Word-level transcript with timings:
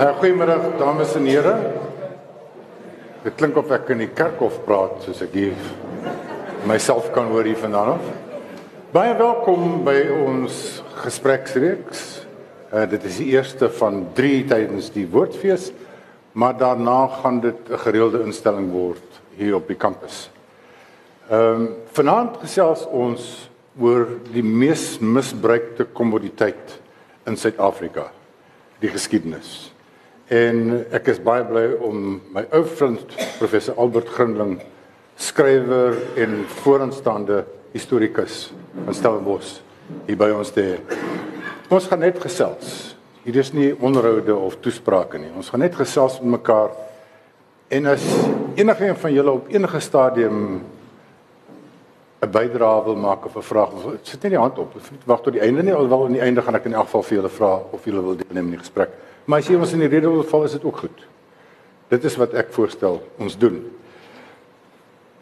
Uh, 0.00 0.14
goeiemiddag 0.16 0.78
dames 0.80 1.10
en 1.12 1.26
here. 1.28 1.50
Dit 3.20 3.34
klink 3.36 3.58
of 3.60 3.68
ek 3.76 3.90
in 3.92 4.00
die 4.00 4.06
kerkhof 4.16 4.54
praat 4.64 5.02
soos 5.04 5.18
ek 5.20 5.34
hier 5.36 5.56
myself 6.64 7.10
kan 7.12 7.26
hoor 7.28 7.44
hier 7.44 7.58
vandaan 7.60 7.98
af. 7.98 8.06
Baie 8.94 9.10
welkom 9.18 9.82
by 9.84 9.98
ons 10.22 10.54
gespreksreeks. 11.02 12.04
Uh, 12.72 12.86
dit 12.88 13.04
is 13.10 13.18
die 13.20 13.26
eerste 13.34 13.68
van 13.76 14.06
3 14.16 14.38
tydens 14.48 14.88
die 14.94 15.04
woordfees, 15.04 15.66
maar 16.32 16.56
daarna 16.56 17.02
gaan 17.20 17.42
dit 17.44 17.68
'n 17.68 17.80
gereelde 17.84 18.22
instelling 18.24 18.70
word 18.72 19.20
hier 19.36 19.58
op 19.58 19.68
die 19.68 19.76
kampus. 19.76 20.30
Ehm 21.28 21.60
um, 21.60 21.68
vanaand 21.92 22.40
gesels 22.40 22.86
ons 22.88 23.50
oor 23.76 24.08
die 24.32 24.44
mees 24.44 24.96
misbruikte 24.96 25.84
kommoditeit 25.84 26.80
in 27.26 27.36
Suid-Afrika, 27.36 28.08
die 28.80 28.88
geskiedenis. 28.88 29.69
En 30.30 30.84
ek 30.94 31.08
is 31.10 31.18
baie 31.18 31.42
bly 31.42 31.64
om 31.82 32.20
my 32.30 32.44
ou 32.54 32.60
vriend 32.62 33.16
professor 33.40 33.74
Albert 33.82 34.12
Grindling, 34.14 34.60
skrywer 35.18 35.96
en 36.22 36.36
vooraanstaande 36.60 37.40
historikus 37.74 38.52
van 38.84 38.94
Stellenbosch 38.94 39.56
hier 40.06 40.20
by 40.20 40.28
ons 40.30 40.54
te 40.54 40.62
hê. 40.62 40.76
Ons 41.74 41.88
gaan 41.90 42.04
net 42.06 42.22
gesels. 42.22 42.94
Hier 43.24 43.40
is 43.42 43.50
nie 43.58 43.72
onderhoude 43.74 44.36
of 44.38 44.60
toesprake 44.62 45.18
nie. 45.18 45.32
Ons 45.34 45.50
gaan 45.50 45.64
net 45.66 45.74
gesels 45.74 46.20
met 46.22 46.36
mekaar. 46.38 46.78
En 47.74 47.90
as 47.90 48.06
enige 48.54 48.86
een 48.86 49.02
van 49.02 49.18
julle 49.18 49.36
op 49.42 49.50
enige 49.50 49.82
stadium 49.82 50.40
'n 52.22 52.30
bydrae 52.30 52.84
wil 52.84 52.96
maak 52.96 53.26
of 53.26 53.34
'n 53.34 53.42
vraag, 53.42 53.70
sit 54.02 54.22
net 54.22 54.32
die 54.32 54.38
hand 54.38 54.58
op. 54.58 54.74
Wag 55.04 55.22
tot 55.22 55.32
die 55.32 55.42
einde 55.42 55.62
nie, 55.62 55.74
alhoewel 55.74 56.04
aan 56.04 56.12
die 56.12 56.22
einde 56.22 56.42
gaan 56.42 56.54
ek 56.54 56.64
in 56.64 56.74
elk 56.74 56.86
geval 56.86 57.02
vir 57.02 57.16
julle 57.16 57.28
vra 57.28 57.62
of 57.70 57.84
julle 57.84 58.02
wil 58.02 58.16
deelneem 58.16 58.44
in 58.44 58.50
die 58.50 58.58
gesprek. 58.58 58.90
Maar 59.30 59.44
as 59.44 59.46
jy 59.46 59.60
ons 59.62 59.72
in 59.76 59.84
die 59.84 59.90
rede 59.92 60.10
wil 60.10 60.24
val, 60.26 60.42
is 60.48 60.56
dit 60.56 60.64
ook 60.66 60.80
goed. 60.82 61.02
Dit 61.92 62.06
is 62.08 62.16
wat 62.18 62.32
ek 62.34 62.48
voorstel 62.50 62.96
ons 63.22 63.36
doen. 63.38 63.60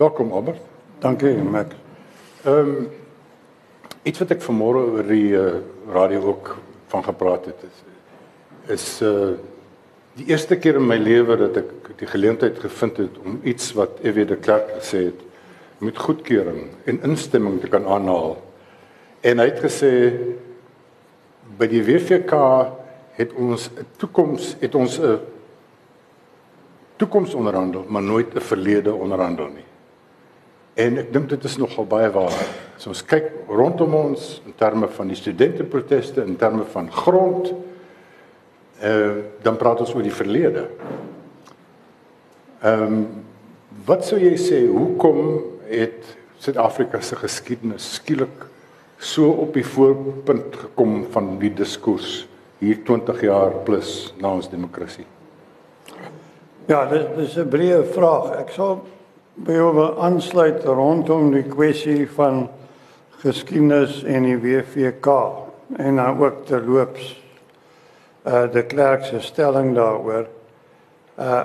Welkom 0.01 0.33
Albert. 0.33 0.63
Dankie, 1.03 1.35
Mac. 1.37 1.75
Ehm 2.47 2.71
um, 2.73 2.89
iets 4.09 4.23
wat 4.23 4.33
ek 4.33 4.41
vanmôre 4.41 4.81
oor 4.95 5.05
die 5.05 5.35
uh, 5.37 5.59
radio 5.93 6.23
ook 6.31 6.55
van 6.89 7.05
gepraat 7.05 7.51
het 7.51 7.67
is 7.67 7.83
is 8.79 8.87
uh 9.05 9.35
die 10.19 10.31
eerste 10.33 10.57
keer 10.57 10.79
in 10.81 10.87
my 10.89 10.97
lewe 10.97 11.37
dat 11.39 11.61
ek 11.61 11.93
die 12.01 12.09
geleentheid 12.09 12.57
gevind 12.59 12.97
het 12.99 13.19
om 13.23 13.37
iets 13.45 13.75
wat 13.77 14.01
F.W. 14.01 14.25
de 14.27 14.39
Klerk 14.41 14.73
gesê 14.79 15.05
het 15.11 15.21
met 15.85 16.01
goedkeuring 16.01 16.73
en 16.91 17.05
instemming 17.07 17.61
te 17.61 17.69
kan 17.69 17.85
aanhaal. 17.87 18.39
En 19.21 19.39
hy 19.39 19.51
het 19.53 19.61
gesê 19.63 19.93
by 21.61 21.69
die 21.69 21.85
WVK 21.85 22.41
het 23.19 23.33
ons 23.35 23.71
'n 23.75 23.87
toekoms 23.97 24.57
het 24.61 24.75
ons 24.75 24.99
'n 25.01 25.19
toekoms 26.97 27.35
onderhandel, 27.35 27.85
maar 27.89 28.03
nooit 28.03 28.35
'n 28.35 28.41
verlede 28.41 28.93
onderhandel 28.93 29.49
nie. 29.49 29.67
En 30.75 30.99
ek 30.99 31.13
dink 31.13 31.29
dit 31.29 31.45
is 31.45 31.57
nogal 31.57 31.87
baie 31.87 32.11
waar. 32.11 32.47
As 32.77 32.87
ons 32.87 33.05
kyk 33.05 33.33
rondom 33.49 33.95
ons 33.95 34.43
in 34.47 34.55
terme 34.55 34.89
van 34.89 35.07
die 35.07 35.17
studenteproteste, 35.17 36.23
in 36.23 36.37
terme 36.37 36.65
van 36.65 36.93
grond, 36.93 37.55
eh 38.81 39.11
dan 39.43 39.57
praat 39.57 39.81
ons 39.81 39.95
oor 39.95 40.03
die 40.03 40.15
verlede. 40.15 40.69
Ehm 42.63 42.83
um, 42.83 43.07
wat 43.85 44.05
sou 44.05 44.21
jy 44.21 44.37
sê 44.37 44.67
hoekom 44.67 45.43
het 45.67 46.17
Suid-Afrika 46.39 47.01
se 47.01 47.17
geskiedenis 47.17 47.95
skielik 47.95 48.47
so 48.99 49.31
op 49.31 49.55
die 49.55 49.67
voorpunt 49.67 50.57
gekom 50.57 51.07
van 51.11 51.39
die 51.39 51.55
diskurs 51.55 52.29
hier 52.59 52.83
20 52.85 53.21
jaar 53.23 53.51
plus 53.65 54.15
na 54.19 54.33
ons 54.33 54.51
demokrasie? 54.51 55.07
Ja, 56.69 56.85
dit, 56.87 57.07
is 57.17 57.37
'n 57.37 57.49
breë 57.49 57.85
vraag. 57.95 58.39
Ek 58.41 58.51
sal 58.51 58.83
by 59.35 59.53
jou 59.53 59.75
wil 59.75 60.03
aansluit 60.03 60.65
rondom 60.65 61.31
die 61.33 61.47
kwessie 61.47 62.09
van 62.17 62.49
geskiedenis 63.23 64.03
en 64.05 64.23
die 64.23 64.37
WVK 64.37 65.07
en 65.77 65.97
dan 65.97 66.19
ook 66.19 66.45
terloops 66.47 67.15
uh 68.27 68.53
de 68.53 68.63
Klerk 68.63 69.05
se 69.05 69.21
stelling 69.21 69.75
daaroor. 69.75 70.27
Uh 71.19 71.45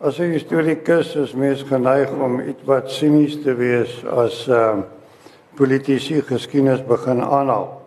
as 0.00 0.18
'n 0.18 0.32
historikus 0.32 1.14
is 1.16 1.32
mens 1.32 1.62
geneig 1.62 2.10
om 2.10 2.40
iets 2.40 2.64
wat 2.64 2.90
sinies 2.90 3.42
te 3.42 3.54
wees 3.54 4.04
as 4.04 4.48
uh 4.48 4.78
politisie 5.54 6.22
geskiedenis 6.22 6.84
begin 6.84 7.22
aanhaal. 7.22 7.82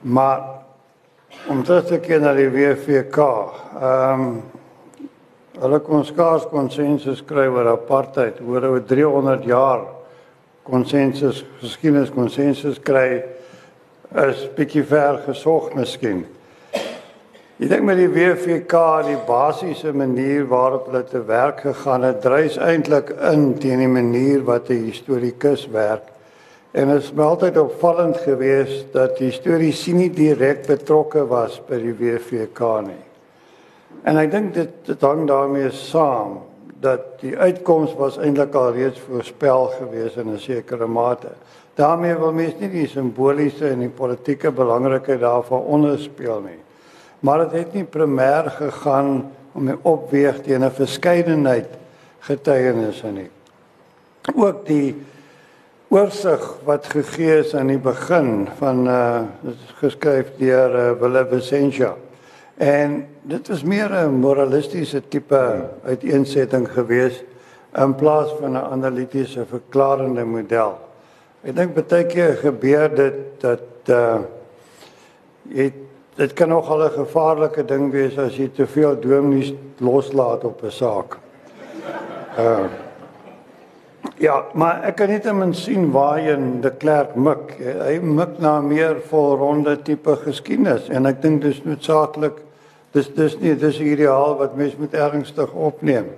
Maar 0.00 0.40
om 1.48 1.62
terug 1.62 1.86
te 1.86 1.98
keer 2.02 2.20
na 2.20 2.32
die 2.34 2.48
WVK, 2.50 3.18
ehm 3.80 4.22
um, 4.26 4.30
hulle 5.56 5.78
kon 5.80 6.02
skaars 6.04 6.44
konsensus 6.50 7.22
kry 7.24 7.46
oor 7.48 7.70
apartheid, 7.70 8.42
oor 8.44 8.66
oor 8.68 8.82
300 8.84 9.46
jaar 9.48 9.86
konsensus, 10.68 11.38
geskiedenis 11.62 12.10
konsensus 12.12 12.76
kry 12.84 13.22
is 14.26 14.42
bietjie 14.58 14.82
ver 14.84 15.22
gesog 15.24 15.70
miskien. 15.78 16.26
Ek 17.56 17.70
dink 17.70 17.86
met 17.88 18.02
die 18.02 18.10
WVK 18.12 18.82
die 19.06 19.16
basiese 19.24 19.94
manier 19.96 20.44
waarop 20.50 20.90
hulle 20.90 21.06
te 21.08 21.22
werk 21.24 21.62
gegaan 21.64 22.04
het, 22.04 22.20
dryf 22.20 22.58
eintlik 22.60 23.14
in 23.30 23.54
teen 23.62 23.80
die 23.80 23.88
manier 23.88 24.44
wat 24.44 24.68
'n 24.68 24.90
historikus 24.90 25.64
werk. 25.72 26.15
En 26.72 26.88
dit 26.88 27.02
is 27.02 27.12
my 27.12 27.22
altyd 27.22 27.58
opvallend 27.58 28.16
geweest 28.16 28.92
dat 28.92 29.16
die 29.18 29.30
histories 29.30 29.86
nie 29.86 30.10
direk 30.10 30.66
betrokke 30.66 31.26
was 31.26 31.60
by 31.68 31.78
die 31.80 31.94
WVK 31.94 32.72
nie. 32.86 33.04
En 34.04 34.18
ek 34.20 34.30
dink 34.30 34.54
dit 34.54 34.74
dit 34.86 35.00
hang 35.00 35.26
daarmee 35.28 35.70
saam 35.70 36.40
dat 36.80 37.20
die 37.20 37.36
uitkoms 37.36 37.94
was 37.96 38.18
eintlik 38.18 38.54
al 38.54 38.74
reeds 38.76 39.00
voorspel 39.00 39.72
geweest 39.78 40.16
in 40.16 40.34
'n 40.34 40.38
sekere 40.38 40.86
mate. 40.86 41.32
daarmee 41.74 42.14
wil 42.14 42.32
mens 42.32 42.54
nie 42.58 42.70
die 42.70 42.88
simboliese 42.88 43.68
en 43.68 43.80
die 43.80 43.88
politieke 43.88 44.50
belangrikheid 44.50 45.20
daarvan 45.20 45.60
onderspeel 45.60 46.40
nie 46.40 46.60
maar 47.20 47.46
dit 47.46 47.52
het 47.52 47.72
nie 47.74 47.84
primêr 47.84 48.50
gegaan 48.58 49.26
om 49.56 49.70
die 49.70 49.78
opweeg 49.82 50.42
teen 50.44 50.64
'n 50.64 50.70
verskeidenheid 50.70 51.68
getuienisse 52.20 53.06
nie. 53.06 53.30
Ook 54.34 54.66
die 54.66 54.94
oorsig 55.88 56.42
wat 56.64 56.86
gegee 56.90 57.38
is 57.38 57.54
aan 57.54 57.70
die 57.70 57.80
begin 57.80 58.48
van 58.58 58.86
uh 58.90 59.22
dit 59.44 59.70
geskryf 59.78 60.32
deur 60.38 60.74
uh, 60.74 60.90
Wille 61.00 61.26
Vicentia. 61.30 61.94
En 62.56 63.06
dit 63.22 63.48
was 63.48 63.62
meer 63.62 63.90
'n 63.90 64.18
moralistiese 64.20 65.02
tipe 65.08 65.68
uiteensetting 65.84 66.68
geweest 66.72 67.24
in 67.76 67.94
plaas 67.94 68.30
van 68.40 68.52
'n 68.52 68.70
analitiese 68.72 69.46
verklarende 69.46 70.24
model. 70.24 70.78
Ek 71.44 71.56
dink 71.56 71.74
baie 71.74 72.06
keer 72.06 72.36
gebeur 72.36 72.94
dit 72.94 73.40
dat 73.40 73.88
uh 73.88 74.18
jy 75.48 75.72
dit 76.16 76.32
kan 76.32 76.48
nogal 76.48 76.84
'n 76.84 76.90
gevaarlike 76.90 77.64
ding 77.64 77.92
wees 77.92 78.18
as 78.18 78.36
jy 78.36 78.48
te 78.48 78.66
veel 78.66 79.00
dominees 79.00 79.54
loslaat 79.78 80.44
op 80.44 80.62
'n 80.62 80.70
saak. 80.70 81.18
Uh 82.38 82.85
Ja, 84.18 84.44
maar 84.54 84.82
ek 84.88 84.96
kan 84.96 85.10
net 85.12 85.26
om 85.28 85.52
sien 85.52 85.90
waarheen 85.92 86.60
die 86.64 86.72
klerk 86.80 87.16
mik. 87.20 87.56
Hy 87.60 87.98
mik 88.00 88.38
na 88.40 88.60
meer 88.64 89.02
volronde 89.10 89.76
tipe 89.84 90.16
geskiedenis 90.22 90.88
en 90.88 91.06
ek 91.06 91.20
dink 91.22 91.42
dis 91.42 91.60
noodsaaklik 91.66 92.40
dis 92.96 93.10
dis 93.12 93.36
nie 93.42 93.52
dis 93.60 93.80
ideaal 93.82 94.38
wat 94.40 94.56
mens 94.56 94.76
moet 94.80 94.94
ernstig 94.96 95.52
opneem. 95.52 96.08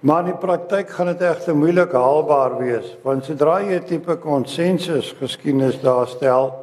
Maar 0.00 0.24
in 0.24 0.30
die 0.30 0.40
praktyk 0.40 0.94
gaan 0.96 1.10
dit 1.12 1.26
egter 1.28 1.56
moeilik 1.56 1.92
haalbaar 1.92 2.56
wees 2.62 2.94
want 3.04 3.28
sodra 3.28 3.60
jy 3.60 3.76
'n 3.76 3.84
tipe 3.84 4.16
konsensus 4.16 5.12
geskiedenis 5.20 5.80
daarstel, 5.84 6.54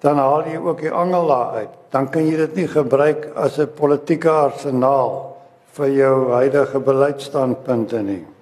dan 0.00 0.16
haal 0.16 0.46
jy 0.46 0.58
ook 0.62 0.80
die 0.80 0.92
angel 0.92 1.26
daar 1.26 1.50
uit. 1.54 1.74
Dan 1.90 2.08
kan 2.08 2.26
jy 2.26 2.36
dit 2.36 2.54
nie 2.54 2.68
gebruik 2.68 3.32
as 3.34 3.58
'n 3.58 3.74
politieke 3.74 4.30
arsenaal 4.30 5.36
vir 5.72 5.88
jou 5.88 6.30
huidige 6.30 6.78
beleidsstandpunte 6.78 8.02
nie. 8.02 8.37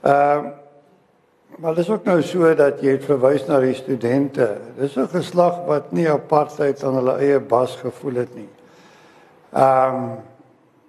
Ehm 0.00 0.44
uh, 0.44 0.50
maar 1.60 1.74
dit 1.74 1.84
is 1.84 1.90
ook 1.90 2.04
nou 2.04 2.22
so 2.22 2.54
dat 2.54 2.80
jy 2.80 2.94
het 2.94 3.04
verwys 3.04 3.42
na 3.46 3.58
die 3.60 3.74
studente. 3.74 4.46
Dis 4.78 4.96
'n 4.96 5.08
geslag 5.12 5.64
wat 5.66 5.92
nie 5.92 6.08
apartheid 6.10 6.84
aan 6.84 6.94
hulle 6.94 7.18
eie 7.18 7.40
bas 7.40 7.76
gevoel 7.76 8.14
het 8.14 8.34
nie. 8.34 8.48
Ehm 9.52 9.94
um, 9.94 10.10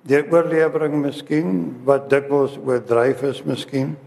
die 0.01 0.31
oorlewering 0.31 0.95
miskien 1.01 1.81
wat 1.83 2.09
dikwels 2.09 2.59
oordryf 2.65 3.21
is 3.23 3.43
miskien 3.43 3.97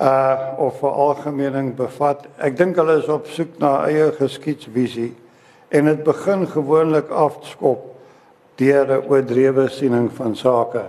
uh 0.00 0.36
of 0.56 0.78
vir 0.78 0.90
algemeening 0.90 1.74
bevat. 1.76 2.24
Ek 2.38 2.56
dink 2.56 2.76
hulle 2.76 2.98
is 2.98 3.08
op 3.08 3.26
soek 3.26 3.58
na 3.58 3.84
eie 3.84 4.12
geskiedsvisie 4.12 5.12
en 5.68 5.84
dit 5.84 6.04
begin 6.04 6.46
gewoonlik 6.46 7.10
afskop 7.10 7.84
deur 8.56 8.86
'n 8.86 9.04
oordrewe 9.08 9.68
siening 9.68 10.10
van 10.12 10.36
sake. 10.36 10.82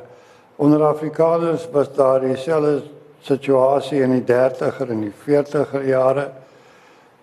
Onder 0.56 0.84
Afrikaners 0.84 1.68
was 1.72 1.94
daar 1.94 2.20
dieselfde 2.20 3.01
situasie 3.26 4.02
in 4.04 4.16
die 4.18 4.26
30er 4.28 4.92
en 4.94 5.06
die 5.06 5.16
40er 5.26 5.88
jare. 5.88 6.30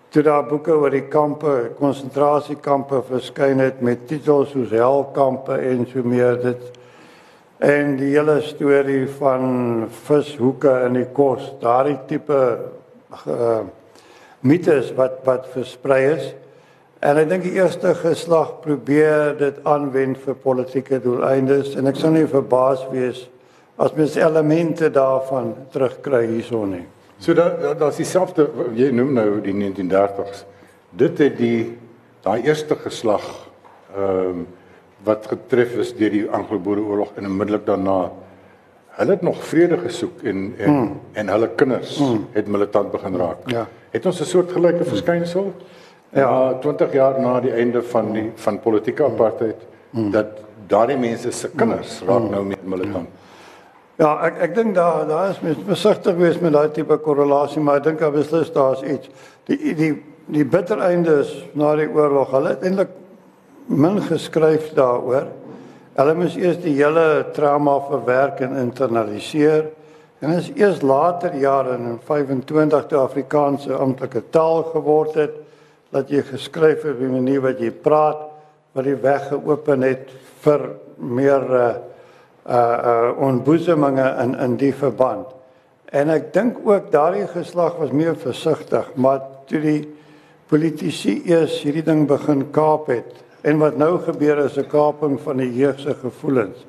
toe 0.09 0.23
daar 0.25 0.47
boeke 0.49 0.73
oor 0.73 0.89
die 0.89 1.05
kampe, 1.05 1.69
konsentrasiekampe 1.77 3.03
verskyn 3.05 3.59
het 3.61 3.81
met 3.85 4.07
titels 4.09 4.49
soos 4.55 4.71
Helkampe 4.73 5.53
en 5.53 5.85
so 5.85 6.01
meer 6.01 6.39
dit 6.41 6.63
en 7.59 7.97
die 7.99 8.15
hele 8.15 8.39
storie 8.41 9.05
van 9.19 9.89
vishoeke 10.07 10.71
in 10.87 10.95
die 10.97 11.07
kos, 11.13 11.51
daardie 11.61 11.97
tipe 12.07 12.39
uh, 13.27 13.59
mites 14.41 14.93
wat 14.95 15.19
wat 15.27 15.49
versprei 15.53 16.03
is. 16.15 16.29
En 17.03 17.19
ek 17.19 17.29
dink 17.29 17.45
die 17.45 17.57
eerste 17.59 17.93
geslag 17.95 18.57
probeer 18.63 19.35
dit 19.39 19.59
aanwend 19.67 20.17
vir 20.23 20.39
politieke 20.39 20.99
doeleindes 21.03 21.75
en 21.79 21.91
ek 21.91 21.99
sou 21.99 22.11
nie 22.15 22.25
verbaas 22.27 22.81
wees 22.91 23.27
as 23.79 23.95
mens 23.95 24.15
elemente 24.19 24.89
daarvan 24.91 25.53
terugkry 25.71 26.25
hierson 26.27 26.73
nie. 26.75 26.85
So 27.19 27.33
dat 27.33 27.83
is 27.89 27.99
dieselfde 28.03 28.47
jy 28.75 28.89
noem 28.95 29.13
nou 29.15 29.27
die 29.43 29.55
1930s. 29.55 30.45
Dit 30.99 31.19
het 31.23 31.37
die 31.39 31.77
daai 32.25 32.41
eerste 32.43 32.75
geslag 32.75 33.27
ehm 33.95 34.31
um, 34.31 34.47
wat 35.07 35.29
getref 35.31 35.77
is 35.79 35.93
deur 35.95 36.11
die 36.11 36.25
Anglo-Boereoorlog 36.27 37.13
en 37.15 37.29
onmiddellik 37.29 37.61
daarna 37.63 38.09
hulle 38.97 39.13
het 39.15 39.21
nog 39.23 39.37
vrede 39.47 39.77
gesoek 39.79 40.25
en 40.27 40.41
en 40.57 40.73
mm. 40.73 40.89
en 41.21 41.31
hulle 41.31 41.47
kinders 41.55 41.93
mm. 41.99 42.25
het 42.33 42.47
militant 42.47 42.91
begin 42.91 43.15
raak. 43.15 43.47
Ja. 43.47 43.67
Het 43.91 44.05
ons 44.05 44.19
'n 44.21 44.25
soort 44.25 44.51
gelyke 44.51 44.83
verskynsel? 44.85 45.53
Ja, 46.09 46.53
20 46.59 46.93
jaar 46.93 47.21
na 47.21 47.39
die 47.39 47.51
einde 47.53 47.83
van 47.83 48.11
die 48.11 48.31
van 48.35 48.59
politieke 48.59 49.03
apartheid 49.03 49.55
hmm. 49.91 50.11
dat 50.11 50.25
daardie 50.67 50.97
mense 50.97 51.31
se 51.31 51.49
kinders 51.49 51.99
hmm. 51.99 52.09
raak 52.09 52.29
nou 52.31 52.43
meer 52.45 52.63
militant. 52.63 53.09
Ja, 53.99 54.13
ek 54.23 54.37
ek 54.45 54.53
dink 54.55 54.77
daar 54.77 55.01
daar 55.09 55.33
is 55.33 55.41
mens 55.43 55.57
versigtig 55.67 56.15
wees 56.15 56.37
met 56.39 56.53
daai 56.55 56.69
tipe 56.71 56.95
korrelasie, 57.03 57.59
maar 57.59 57.81
ek 57.81 57.89
dink 57.89 57.99
daar 57.99 58.13
beslis 58.15 58.51
daar's 58.55 58.79
iets. 58.87 59.09
Die 59.49 59.73
die 59.75 59.89
die 60.31 60.45
bitter 60.47 60.79
einde 60.85 61.17
is 61.25 61.33
na 61.57 61.73
die 61.75 61.89
oorlog. 61.91 62.31
Hulle 62.31 62.53
het 62.53 62.63
eintlik 62.63 62.93
min 63.67 63.99
geskryf 64.05 64.69
daaroor. 64.77 65.27
Hulle 65.97 66.13
moes 66.15 66.37
eers 66.39 66.61
die 66.63 66.77
hele 66.77 67.25
trauma 67.35 67.75
verwerk 67.89 68.39
en 68.45 68.55
internaliseer. 68.61 69.67
En 70.23 70.31
is 70.37 70.47
eers 70.55 70.79
later 70.79 71.35
jare 71.35 71.75
in 71.75 71.99
25 72.07 72.87
toe 72.87 73.01
Afrikaanse 73.01 73.75
amptelike 73.75 74.23
taal 74.31 74.63
geword 74.71 75.19
het 75.19 75.35
dat 75.91 76.07
jy 76.13 76.23
geskryf 76.23 76.85
het 76.85 76.95
op 76.95 77.03
die 77.03 77.11
manier 77.11 77.43
wat 77.43 77.59
jy 77.59 77.75
praat 77.75 78.23
wat 78.77 78.87
die 78.87 78.95
weg 79.03 79.27
geopen 79.27 79.83
het 79.83 80.11
vir 80.45 80.67
meer 81.19 81.49
uh 81.65 81.69
uh, 82.49 82.55
uh 82.55 83.21
onboeseminge 83.21 84.15
in 84.23 84.35
in 84.39 84.57
die 84.57 84.73
verband. 84.73 85.27
En 85.85 86.09
ek 86.09 86.33
dink 86.33 86.57
ook 86.65 86.91
daardie 86.91 87.27
geslag 87.27 87.77
was 87.77 87.91
meer 87.91 88.17
versigtig, 88.17 88.91
maar 88.95 89.21
toe 89.49 89.61
die 89.61 89.81
politici 90.49 91.21
eers 91.29 91.61
hierdie 91.63 91.85
ding 91.85 92.07
begin 92.09 92.47
kaap 92.53 92.89
het 92.89 93.23
en 93.41 93.57
wat 93.61 93.77
nou 93.77 93.97
gebeur 94.03 94.43
is 94.45 94.57
'n 94.57 94.67
kaping 94.67 95.19
van 95.21 95.37
die 95.37 95.53
jeug 95.53 95.79
se 95.79 95.93
gevoelens. 95.95 96.65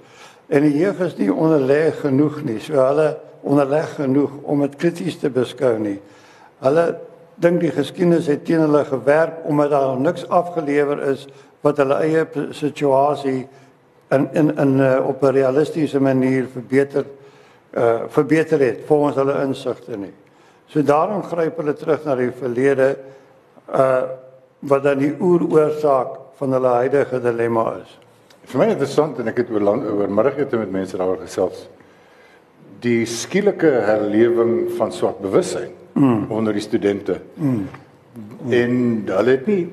En 0.49 0.63
die 0.63 0.79
jeug 0.79 1.01
is 1.01 1.17
nie 1.17 1.33
onderleg 1.33 2.01
genoeg 2.01 2.43
nie. 2.43 2.61
So 2.61 2.75
hulle 2.75 3.19
onderleg 3.43 3.95
genoeg 3.95 4.31
om 4.43 4.61
dit 4.61 4.77
krities 4.77 5.19
te 5.19 5.31
beskou 5.31 5.79
nie. 5.79 6.01
Hulle 6.61 6.99
dink 7.41 7.61
die 7.61 7.71
geskiedenis 7.71 8.27
het 8.27 8.45
teen 8.45 8.61
hulle 8.61 8.85
gewerk 8.85 9.45
omdat 9.45 9.71
daar 9.71 9.97
niks 10.01 10.29
afgelewer 10.29 11.03
is 11.13 11.27
wat 11.61 11.77
hulle 11.77 11.95
eie 11.95 12.27
situasie 12.51 13.49
in 14.11 14.29
in 14.33 14.57
in 14.59 14.79
uh, 14.79 15.07
op 15.07 15.23
'n 15.23 15.33
realistiese 15.33 16.01
manier 16.01 16.47
verbeter 16.53 17.05
uh 17.77 18.01
verbeter 18.09 18.61
het 18.61 18.79
volgens 18.87 19.17
hulle 19.17 19.43
insigte 19.43 19.97
nie. 19.97 20.13
So 20.67 20.83
daarom 20.83 21.23
gryp 21.23 21.57
hulle 21.57 21.75
terug 21.75 22.05
na 22.05 22.15
die 22.15 22.31
verlede 22.31 22.97
uh 23.75 24.03
wat 24.59 24.83
dan 24.83 24.99
die 24.99 25.15
oeroorsaak 25.21 26.19
van 26.37 26.53
hulle 26.53 26.69
huidige 26.69 27.21
dilemma 27.21 27.77
is. 27.83 27.99
Vir 28.45 28.59
my 28.59 28.67
interessant 28.73 29.19
en 29.19 29.29
ek 29.29 29.37
het 29.37 29.51
oor 29.51 29.61
lang 29.61 29.85
oor 29.89 30.11
middagete 30.11 30.59
met 30.61 30.71
mense 30.71 30.97
daaroor 30.97 31.21
gesels. 31.23 31.69
Die 32.81 33.07
skielike 33.07 33.71
herlewing 33.87 34.71
van 34.77 34.93
swart 34.93 35.21
bewussyn 35.21 35.71
mm. 35.93 36.27
onder 36.29 36.53
die 36.53 36.65
studente. 36.65 37.21
Mm. 37.35 37.69
Mm. 38.15 38.53
En 38.53 38.73
hulle 39.07 39.31
het 39.31 39.47
nie 39.47 39.69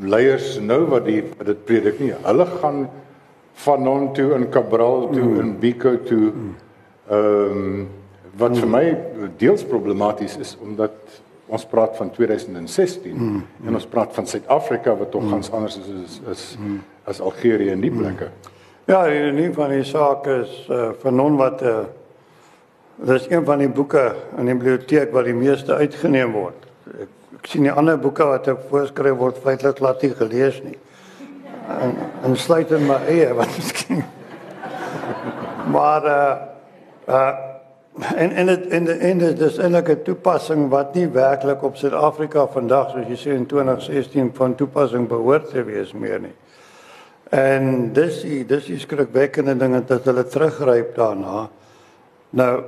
leiers 0.00 0.58
nou 0.60 0.84
wat 0.92 1.04
die 1.06 1.22
dit 1.44 1.64
predik 1.64 2.00
nie. 2.00 2.12
Hulle 2.24 2.46
gaan 2.58 2.88
van 3.64 3.82
non 3.82 4.12
toe 4.14 4.32
in 4.34 4.48
Cabral 4.50 5.08
toe 5.12 5.24
mm. 5.24 5.40
in 5.40 5.54
Biko 5.58 5.94
toe. 6.02 6.32
Ehm 7.08 7.56
um, 7.56 7.88
wat 8.38 8.54
mm. 8.54 8.60
vir 8.62 8.68
my 8.70 8.84
deels 9.36 9.64
problematies 9.66 10.36
is 10.38 10.56
omdat 10.62 10.94
ons 11.48 11.64
praat 11.66 11.96
van 11.96 12.10
2016 12.14 13.16
mm. 13.16 13.42
en 13.66 13.74
ons 13.74 13.86
praat 13.86 14.12
van 14.14 14.26
Suid-Afrika 14.26 14.94
wat 14.96 15.10
tog 15.10 15.24
mm. 15.24 15.32
gans 15.34 15.50
anders 15.50 15.78
is 15.80 15.88
is, 16.04 16.20
is 16.30 16.44
mm. 16.60 16.80
as 17.04 17.20
Algerië 17.20 17.72
en 17.74 17.82
die 17.82 17.90
plekke. 17.90 18.28
Ja, 18.88 19.02
in 19.12 19.34
nie 19.36 19.50
van 19.52 19.72
die 19.74 19.84
sake 19.84 20.42
is 20.44 20.52
uh, 20.70 20.90
van 21.00 21.18
non 21.18 21.36
wat 21.36 21.62
'n 21.62 21.66
uh, 21.66 21.78
eh, 21.78 21.86
Dit 22.98 23.20
is 23.20 23.26
een 23.30 23.44
van 23.44 23.58
die 23.58 23.68
boeke 23.68 24.14
in 24.38 24.48
die 24.48 24.54
biblioteek 24.54 25.12
wat 25.14 25.24
die 25.24 25.34
meeste 25.34 25.74
uitgeneem 25.74 26.32
word. 26.34 26.64
Ek, 26.90 27.10
ek 27.36 27.46
sien 27.46 27.62
die 27.62 27.70
ander 27.70 27.98
boeke 27.98 28.24
wat 28.26 28.48
ek 28.50 28.64
voorskryf 28.72 29.14
word 29.20 29.38
feitelik 29.38 29.78
laat 29.78 30.02
nie 30.02 30.10
gelees 30.18 30.58
nie. 30.64 30.74
En 31.68 31.96
en 32.22 32.36
sluit 32.36 32.70
in 32.70 32.86
my 32.86 32.96
eie 33.06 33.34
wat 33.38 33.56
miskien. 33.56 34.04
Maar 35.72 36.04
uh 36.04 36.34
uh 37.08 37.36
en 38.14 38.30
en 38.30 38.46
dit 38.46 38.66
en 38.66 39.00
en 39.00 39.18
dit 39.18 39.40
is 39.40 39.58
eintlik 39.58 39.88
'n 39.88 40.02
toepassing 40.02 40.68
wat 40.70 40.94
nie 40.94 41.08
werklik 41.08 41.62
op 41.62 41.76
Suid-Afrika 41.76 42.46
vandag 42.46 42.90
soos 42.90 43.06
jy 43.06 43.16
sê 43.16 43.34
in 43.34 43.46
2016 43.46 44.30
van 44.34 44.54
toepassing 44.54 45.08
behoort 45.08 45.50
te 45.50 45.64
wees 45.64 45.92
meer 45.92 46.20
nie. 46.20 46.34
En 47.30 47.92
dis 47.92 48.22
dis 48.46 48.68
is 48.68 48.80
skrikwekkende 48.80 49.56
dinge 49.56 49.84
dat 49.84 50.04
hulle 50.04 50.24
teruggryp 50.24 50.94
daarna. 50.96 51.48
Nou 52.30 52.62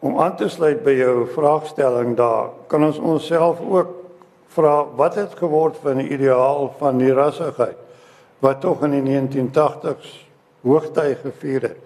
om 0.00 0.20
aan 0.20 0.36
te 0.36 0.48
sluit 0.48 0.82
by 0.84 0.94
jou 0.96 1.26
vraagstelling 1.28 2.16
daar, 2.16 2.48
kan 2.66 2.84
ons 2.84 2.98
onsself 2.98 3.60
ook 3.60 3.99
vra 4.54 4.84
wat 4.96 5.14
het 5.14 5.36
geword 5.38 5.76
van 5.82 6.00
die 6.02 6.08
ideaal 6.08 6.72
van 6.78 6.98
die 6.98 7.12
rassigheid 7.14 7.78
wat 8.40 8.60
tog 8.60 8.82
in 8.86 8.96
die 8.96 9.04
1980s 9.04 10.12
hoogtyd 10.64 11.18
gevier 11.22 11.62
het. 11.68 11.76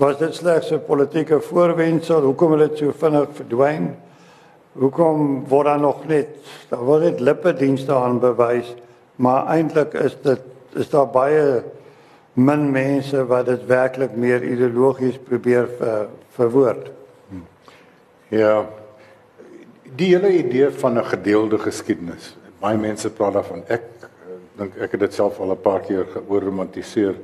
Was 0.00 0.18
dit 0.18 0.34
slegs 0.34 0.70
'n 0.70 0.84
politieke 0.86 1.40
voorwendsel? 1.40 2.22
Hoekom 2.22 2.52
het 2.52 2.68
dit 2.68 2.78
so 2.78 2.92
vinnig 2.92 3.28
verdwyn? 3.32 3.96
Hoekom 4.72 5.44
word 5.48 5.66
daar 5.66 5.80
nog 5.80 6.06
net 6.06 6.28
daar 6.68 6.84
word 6.84 7.02
dit 7.02 7.20
lippe 7.20 7.54
dienste 7.54 7.94
aan 7.94 8.18
bewys, 8.18 8.74
maar 9.16 9.46
eintlik 9.46 9.92
is 9.94 10.16
dit 10.22 10.40
is 10.72 10.88
daar 10.90 11.08
baie 11.08 11.62
min 12.32 12.70
mense 12.70 13.26
wat 13.26 13.46
dit 13.46 13.66
werklik 13.66 14.14
meer 14.16 14.42
ideologies 14.42 15.18
probeer 15.18 15.68
ver, 15.78 16.08
verwoord. 16.28 16.90
Ja. 18.28 18.79
Die 19.96 20.14
hele 20.14 20.30
idee 20.38 20.70
van 20.70 20.98
'n 20.98 21.04
gedeelde 21.04 21.58
geskiedenis. 21.58 22.36
Baie 22.60 22.78
mense 22.78 23.10
praat 23.10 23.32
daarvan. 23.32 23.62
Ek 23.68 23.82
dink 24.56 24.76
ek 24.76 24.92
het 24.92 25.00
dit 25.00 25.14
self 25.14 25.40
al 25.40 25.52
'n 25.52 25.60
paar 25.60 25.80
keer 25.80 26.06
geoorromantiseer. 26.12 27.14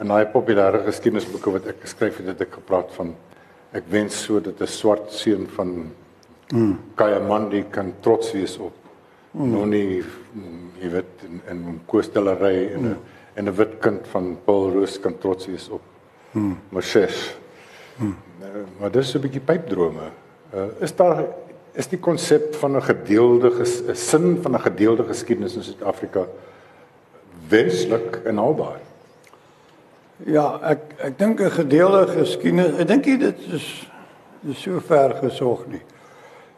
In 0.00 0.08
daai 0.08 0.26
populêre 0.26 0.84
geskiedenisboeke 0.84 1.50
wat 1.50 1.66
ek 1.66 1.80
geskryf 1.80 2.16
het, 2.16 2.26
het 2.26 2.40
ek 2.40 2.52
gepraat 2.52 2.92
van 2.92 3.14
ek 3.72 3.84
wens 3.88 4.24
so 4.24 4.40
dat 4.40 4.60
'n 4.60 4.66
swart 4.66 5.12
seun 5.12 5.46
van 5.46 5.92
mm. 6.52 6.78
Kayamandi 6.94 7.64
kan 7.70 7.94
trots 8.00 8.32
wees 8.32 8.58
op 8.58 8.74
mm. 9.30 9.50
Noni, 9.50 10.02
jy 10.80 10.90
weet, 10.90 11.22
in, 11.28 11.40
in 11.50 11.80
Kostellery 11.86 12.72
en 12.72 12.80
'n 12.80 12.88
mm. 12.88 12.96
en 13.34 13.44
'n 13.44 13.54
wit 13.54 13.78
kind 13.80 14.08
van 14.08 14.38
Paul 14.44 14.72
Roos 14.72 15.00
kan 15.00 15.18
trots 15.18 15.46
wees 15.46 15.68
op 15.68 15.82
mm. 16.32 16.58
Moses. 16.68 17.36
Mm. 17.96 18.16
Maar 18.80 18.90
dis 18.90 19.14
'n 19.14 19.20
bietjie 19.20 19.40
pypdrome. 19.40 20.10
Uh, 20.54 20.64
is 20.80 20.96
daar 20.96 21.24
is 21.72 21.88
die 21.88 21.98
konsep 21.98 22.54
van 22.54 22.76
'n 22.76 22.82
gedeelde 22.82 23.50
ges, 23.50 23.82
sin 24.08 24.38
van 24.42 24.54
'n 24.54 24.60
gedeelde 24.60 25.04
geskiedenis 25.04 25.56
in 25.56 25.62
Suid-Afrika 25.62 26.26
wenslik 27.48 28.20
en 28.24 28.36
haalbaar? 28.36 28.80
Ja, 30.16 30.58
ek 30.62 30.80
ek 30.98 31.18
dink 31.18 31.40
'n 31.40 31.50
gedeelde 31.50 32.06
geskiedenis, 32.06 32.78
ek 32.78 32.88
dink 32.88 33.04
dit 33.04 33.38
is 33.52 33.88
dis 34.40 34.62
so 34.62 34.80
ver 34.80 35.14
gesog 35.22 35.66
nie. 35.66 35.82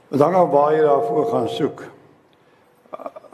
Dan 0.08 0.34
al 0.34 0.48
baie 0.48 0.82
daarvoor 0.82 1.26
gaan 1.26 1.48
soek. 1.48 1.82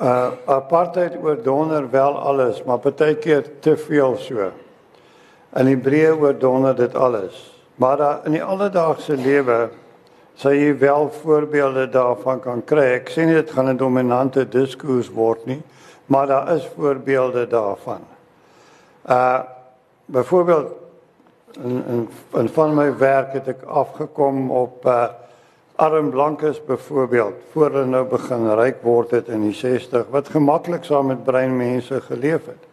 Uh 0.01 0.31
apartheid 0.47 1.17
oor 1.23 1.43
donder 1.43 1.91
wel 1.91 2.19
alles, 2.19 2.63
maar 2.65 2.79
partykeer 2.79 3.61
te 3.61 3.77
veel 3.77 4.17
so. 4.17 4.51
In 5.57 5.67
Hebreë 5.67 6.15
oor 6.17 6.39
donder 6.39 6.77
dit 6.77 6.95
alles. 6.95 7.61
Maar 7.77 7.97
daar 7.97 8.21
in 8.25 8.33
die 8.33 8.43
alledaagse 8.43 9.17
lewe 9.17 9.71
sou 10.41 10.53
jy 10.55 10.73
wel 10.81 11.11
voorbeelde 11.21 11.89
daarvan 11.93 12.41
kan 12.41 12.63
kry. 12.65 12.87
Ek 12.97 13.11
sê 13.13 13.27
nie 13.29 13.37
dit 13.37 13.51
gaan 13.51 13.69
'n 13.69 13.77
dominante 13.77 14.49
diskurs 14.49 15.11
word 15.13 15.47
nie, 15.47 15.63
maar 16.07 16.27
daar 16.27 16.55
is 16.57 16.69
voorbeelde 16.77 17.47
daarvan. 17.47 18.01
Uh 19.09 19.41
byvoorbeeld 20.07 20.73
in 21.63 21.85
in 21.89 22.09
in 22.35 22.49
van 22.49 22.75
my 22.75 22.97
werk 22.97 23.33
het 23.33 23.49
ek 23.49 23.63
afgekom 23.63 24.51
op 24.51 24.87
uh 24.87 25.09
arm 25.77 26.11
blankes 26.11 26.65
byvoorbeeld 26.65 27.35
voor 27.53 27.71
hulle 27.71 27.87
nou 27.87 28.05
begin 28.05 28.51
ryk 28.55 28.83
word 28.83 29.11
het 29.11 29.29
in 29.29 29.41
die 29.41 29.55
60 29.55 30.07
wat 30.11 30.29
gemaklik 30.29 30.85
saam 30.85 31.07
met 31.07 31.25
brein 31.25 31.57
mense 31.57 32.01
geleef 32.01 32.47
het. 32.47 32.65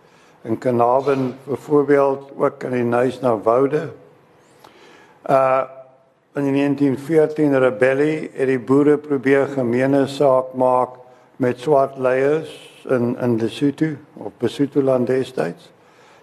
In 0.41 0.57
Kanaben 0.57 1.35
byvoorbeeld 1.43 2.31
ook 2.37 2.63
in 2.63 2.71
die 2.71 2.83
Nuis 2.83 3.19
na 3.19 3.37
Woude. 3.37 3.89
Uh 5.29 5.76
in 6.37 6.53
1914 6.53 7.59
rebellie 7.59 8.29
het 8.33 8.47
die 8.47 8.59
boere 8.59 8.97
probeer 9.01 9.47
gemeene 9.55 10.03
saak 10.07 10.51
maak 10.53 10.99
met 11.41 11.59
swart 11.59 11.97
leiers 11.97 12.51
in 12.85 13.15
in 13.21 13.37
Lesotho 13.41 13.95
of 14.13 14.31
Lesotho 14.39 14.81
land 14.81 15.07
destyds. 15.07 15.71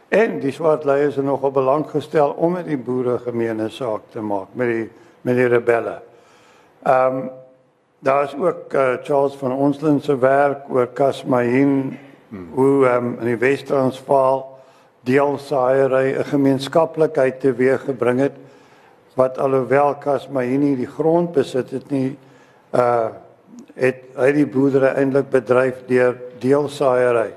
En 0.09 0.39
die 0.41 0.53
swart 0.55 0.85
leiers 0.85 1.17
het 1.19 1.25
nogal 1.25 1.51
belang 1.51 1.87
gestel 1.91 2.31
om 2.31 2.53
met 2.53 2.67
die 2.71 2.79
boere 2.79 3.19
gemeene 3.19 3.69
saak 3.75 4.07
te 4.15 4.23
maak 4.23 4.55
met 4.55 4.71
die 4.71 4.87
met 5.23 5.37
die 5.37 5.49
rebelle. 5.51 5.99
Ehm 6.83 7.17
um, 7.17 7.31
daar 7.99 8.25
is 8.25 8.35
ook 8.37 8.75
uh, 8.75 8.95
Charles 9.03 9.35
van 9.35 9.53
Onslen 9.53 10.01
se 10.01 10.19
werk 10.19 10.69
oor 10.69 10.87
Kasmahin 10.87 11.99
hmm. 12.29 12.49
hoe 12.53 12.87
ehm 12.87 13.05
um, 13.05 13.19
in 13.19 13.27
die 13.35 13.39
Wes-Transvaal 13.43 14.47
deelsaaiery 15.01 16.15
'n 16.19 16.25
gemeenskaplikheid 16.25 17.41
teweeggebring 17.41 18.21
het 18.21 18.39
wat 19.15 19.39
alhoewel 19.39 19.95
Kasmahin 19.95 20.77
die 20.77 20.91
grond 20.91 21.33
besit 21.33 21.71
het 21.71 21.91
nie 21.91 22.17
uh 22.73 23.11
het 23.75 24.05
hy 24.15 24.29
die 24.37 24.47
boerdery 24.47 24.93
eintlik 24.95 25.33
bedryf 25.33 25.81
deur 25.89 26.15
deelsaaiery. 26.39 27.33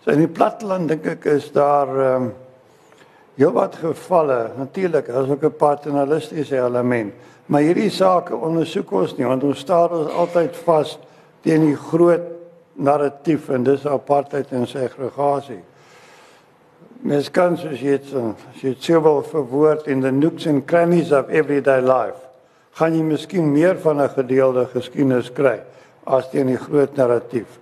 So 0.00 0.14
in 0.14 0.22
die 0.24 0.30
platteland 0.30 0.88
dink 0.88 1.04
ek 1.06 1.26
is 1.28 1.50
daar 1.52 1.90
um, 2.00 2.30
heelwat 3.36 3.76
gevalle. 3.76 4.38
Natuurlik, 4.56 5.06
daar's 5.12 5.30
ook 5.30 5.44
'n 5.44 5.56
paternalistiese 5.56 6.56
element. 6.56 7.12
Maar 7.46 7.60
hierdie 7.60 7.90
sake 7.90 8.36
ondersoek 8.36 8.92
ons 8.92 9.16
nie 9.16 9.26
want 9.26 9.44
ons 9.44 9.58
staar 9.58 9.90
ons 9.90 10.12
altyd 10.12 10.56
vas 10.56 10.98
teen 11.42 11.60
die 11.60 11.76
groot 11.76 12.22
narratief 12.72 13.48
en 13.48 13.62
dis 13.62 13.86
apartheid 13.86 14.52
en 14.52 14.66
segregasie. 14.66 15.60
Mens 17.02 17.30
kan 17.34 17.56
soos 17.58 17.80
jy 17.82 17.96
het 17.96 18.10
as 18.14 18.60
jy 18.62 18.76
sê 18.78 18.98
wel 19.02 19.22
verwoord 19.26 19.88
in 19.90 20.04
the 20.04 20.12
nooks 20.14 20.46
and 20.46 20.62
crannies 20.70 21.10
of 21.10 21.30
everyday 21.34 21.80
life, 21.82 22.20
gaan 22.78 22.94
jy 22.94 23.02
miskien 23.02 23.52
meer 23.52 23.74
van 23.82 24.00
'n 24.00 24.08
gedeelde 24.08 24.66
geskiedenis 24.70 25.32
kry 25.32 25.60
as 26.06 26.30
teen 26.30 26.46
die 26.46 26.56
groot 26.56 26.96
narratief. 26.96 27.58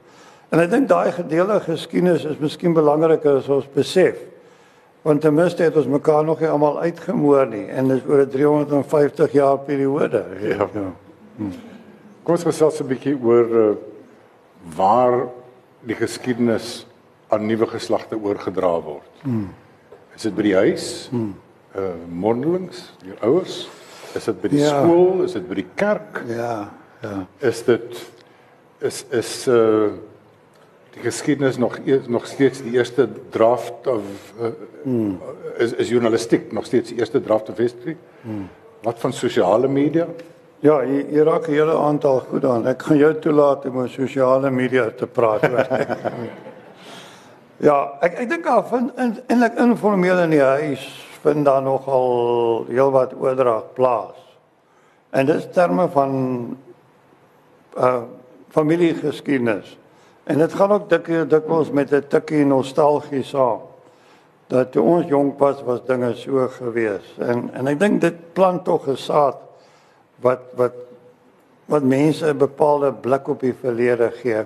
En 0.51 0.61
ek 0.61 0.71
dink 0.71 0.89
daai 0.89 1.13
gedeelde 1.13 1.61
geskiedenis 1.61 2.25
is 2.25 2.39
miskien 2.39 2.75
belangriker 2.75 3.37
as 3.39 3.49
ons 3.49 3.67
besef. 3.75 4.17
Want 5.03 5.21
ten 5.21 5.35
minste 5.35 5.63
het 5.63 5.77
ons 5.77 5.87
mekaar 5.87 6.25
nog 6.25 6.41
nie 6.41 6.49
almal 6.49 6.81
uitgemoor 6.81 7.47
nie 7.47 7.67
en 7.69 7.89
dis 7.89 8.03
oor 8.07 8.21
'n 8.27 8.29
350 8.29 9.33
jaar 9.33 9.59
periode. 9.59 10.25
Ja. 10.41 10.69
ja. 10.75 10.93
Hmm. 11.37 11.53
Kom 12.23 12.35
ons 12.35 12.45
gesels 12.45 12.81
'n 12.81 12.87
bietjie 12.87 13.17
oor 13.23 13.49
uh, 13.49 13.77
waar 14.77 15.29
die 15.81 15.95
geskiedenis 15.95 16.87
aan 17.31 17.47
nuwe 17.47 17.67
geslagte 17.71 18.19
oorgedra 18.19 18.73
word. 18.83 19.23
Hmm. 19.23 19.49
Is 20.17 20.27
dit 20.27 20.35
by 20.35 20.47
die 20.49 20.57
huis? 20.57 20.87
Hmm. 21.11 21.35
Uh 21.79 21.95
mondelings, 22.11 22.89
die 23.05 23.15
ouers? 23.23 23.63
Is 24.19 24.27
dit 24.27 24.41
by 24.43 24.51
die 24.51 24.63
ja. 24.65 24.81
skool? 24.81 25.23
Is 25.27 25.37
dit 25.39 25.47
by 25.49 25.61
die 25.61 25.69
kerk? 25.79 26.23
Ja, 26.29 26.55
ja. 27.05 27.17
Is 27.47 27.63
dit 27.69 28.01
is 28.81 29.05
is 29.15 29.35
uh 29.49 29.91
die 30.91 31.05
geskiedenis 31.05 31.57
nog 31.63 31.79
nog 32.11 32.27
steeds 32.27 32.65
die 32.67 32.73
eerste 32.75 33.07
draft 33.31 33.87
of 33.87 34.03
uh, 34.41 34.51
hmm. 34.83 35.21
is 35.63 35.73
is 35.73 35.89
journalistiek 35.89 36.51
nog 36.53 36.67
steeds 36.67 36.91
die 36.91 36.99
eerste 36.99 37.21
draft 37.23 37.49
of 37.49 37.63
history. 37.63 37.97
Hmm. 38.23 38.49
Wat 38.83 38.99
van 38.99 39.13
sosiale 39.13 39.69
media? 39.69 40.09
Ja, 40.61 40.83
jy, 40.85 41.07
jy 41.09 41.23
raak 41.25 41.47
'n 41.49 41.53
hele 41.53 41.79
aantal 41.79 42.21
goed 42.21 42.45
aan. 42.45 42.67
Ek 42.67 42.83
gaan 42.83 42.97
jou 42.97 43.15
toelaat 43.19 43.65
om 43.65 43.77
oor 43.77 43.89
sosiale 43.89 44.51
media 44.51 44.91
te 44.91 45.07
praat. 45.07 45.47
ja, 47.61 47.77
ek 48.01 48.19
ek 48.25 48.29
dink 48.29 48.47
af 48.47 48.73
eintlik 48.73 49.29
in, 49.29 49.71
informeel 49.71 50.25
in 50.25 50.35
die 50.35 50.45
huis 50.45 50.85
vind 51.21 51.45
daar 51.45 51.63
nogal 51.63 52.65
heelwat 52.69 53.13
oordrag 53.15 53.73
plaas. 53.77 54.17
En 55.11 55.27
dis 55.27 55.47
terme 55.53 55.89
van 55.93 56.17
uh 57.77 58.01
familiegeskiedenis. 58.51 59.77
En 60.27 60.39
dit 60.39 60.55
gaan 60.55 60.73
ook 60.73 60.89
dik 60.91 61.07
dikwels 61.31 61.71
met 61.71 61.93
'n 61.93 62.03
tikkie 62.09 62.45
nostalgie 62.45 63.23
saam. 63.23 63.61
Dat 64.47 64.73
toe 64.73 64.83
ons 64.83 65.07
jonk 65.07 65.39
was, 65.39 65.63
was 65.63 65.85
dinge 65.87 66.15
so 66.15 66.49
gewees. 66.49 67.15
En 67.19 67.51
en 67.55 67.67
ek 67.67 67.79
dink 67.79 68.01
dit 68.01 68.33
plant 68.33 68.65
tog 68.65 68.89
'n 68.89 68.97
saad 68.97 69.37
wat 70.21 70.41
wat 70.57 70.73
wat 71.67 71.83
mense 71.83 72.27
'n 72.27 72.39
bepaalde 72.39 72.93
blik 72.93 73.29
op 73.29 73.41
die 73.41 73.55
verlede 73.55 74.11
gee. 74.11 74.45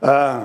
Uh 0.00 0.44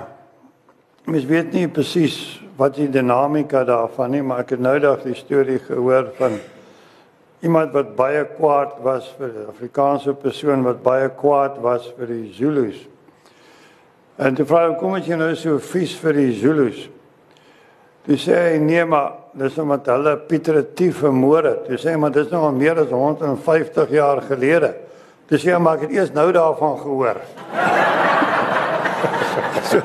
mens 1.05 1.25
weet 1.25 1.53
nie 1.53 1.67
presies 1.67 2.41
wat 2.58 2.75
die 2.77 2.89
dinamika 2.91 3.63
daarvan 3.65 4.12
nie, 4.13 4.22
maar 4.22 4.43
ek 4.43 4.55
het 4.55 4.62
nou 4.62 4.77
daag 4.79 5.05
die 5.05 5.17
storie 5.17 5.60
gehoor 5.65 6.12
van 6.20 6.38
iemand 7.41 7.74
wat 7.74 7.96
baie 7.98 8.22
kwaad 8.38 8.77
was 8.86 9.10
vir 9.17 9.29
'n 9.29 9.50
Afrikaanse 9.50 10.13
persoon 10.13 10.63
wat 10.63 10.84
baie 10.84 11.10
kwaad 11.10 11.58
was 11.62 11.93
vir 11.98 12.08
die 12.08 12.34
Zulus. 12.34 12.88
En 14.17 14.34
die 14.34 14.46
vrou 14.46 14.75
kom 14.75 14.91
met 14.91 15.05
jy 15.05 15.15
nou 15.15 15.36
so 15.36 15.58
vies 15.58 15.96
vir 15.96 16.13
die 16.13 16.34
Zulus. 16.34 16.89
Toe 18.05 18.17
sê 18.17 18.38
hy 18.51 18.58
nee 18.58 18.86
maar 18.86 19.12
dis 19.34 19.58
omdat 19.58 19.86
hulle 19.86 20.17
Pieter 20.17 20.74
Tief 20.74 20.98
vermoor 20.98 21.43
het. 21.43 21.65
Toe 21.65 21.77
sê 21.77 21.91
hy 21.91 21.98
maar 21.98 22.12
dis 22.12 22.29
nou 22.29 22.43
al 22.43 22.51
meer 22.51 22.79
as 22.79 22.89
150 22.89 23.89
jaar 23.89 24.22
gelede. 24.22 24.74
Toe 25.27 25.38
sê 25.38 25.53
hy 25.53 25.60
maar 25.60 25.77
ek 25.77 25.81
het 25.81 25.91
eers 25.91 26.13
nou 26.13 26.31
daarvan 26.31 26.77
gehoor. 26.77 27.22
so, 29.70 29.81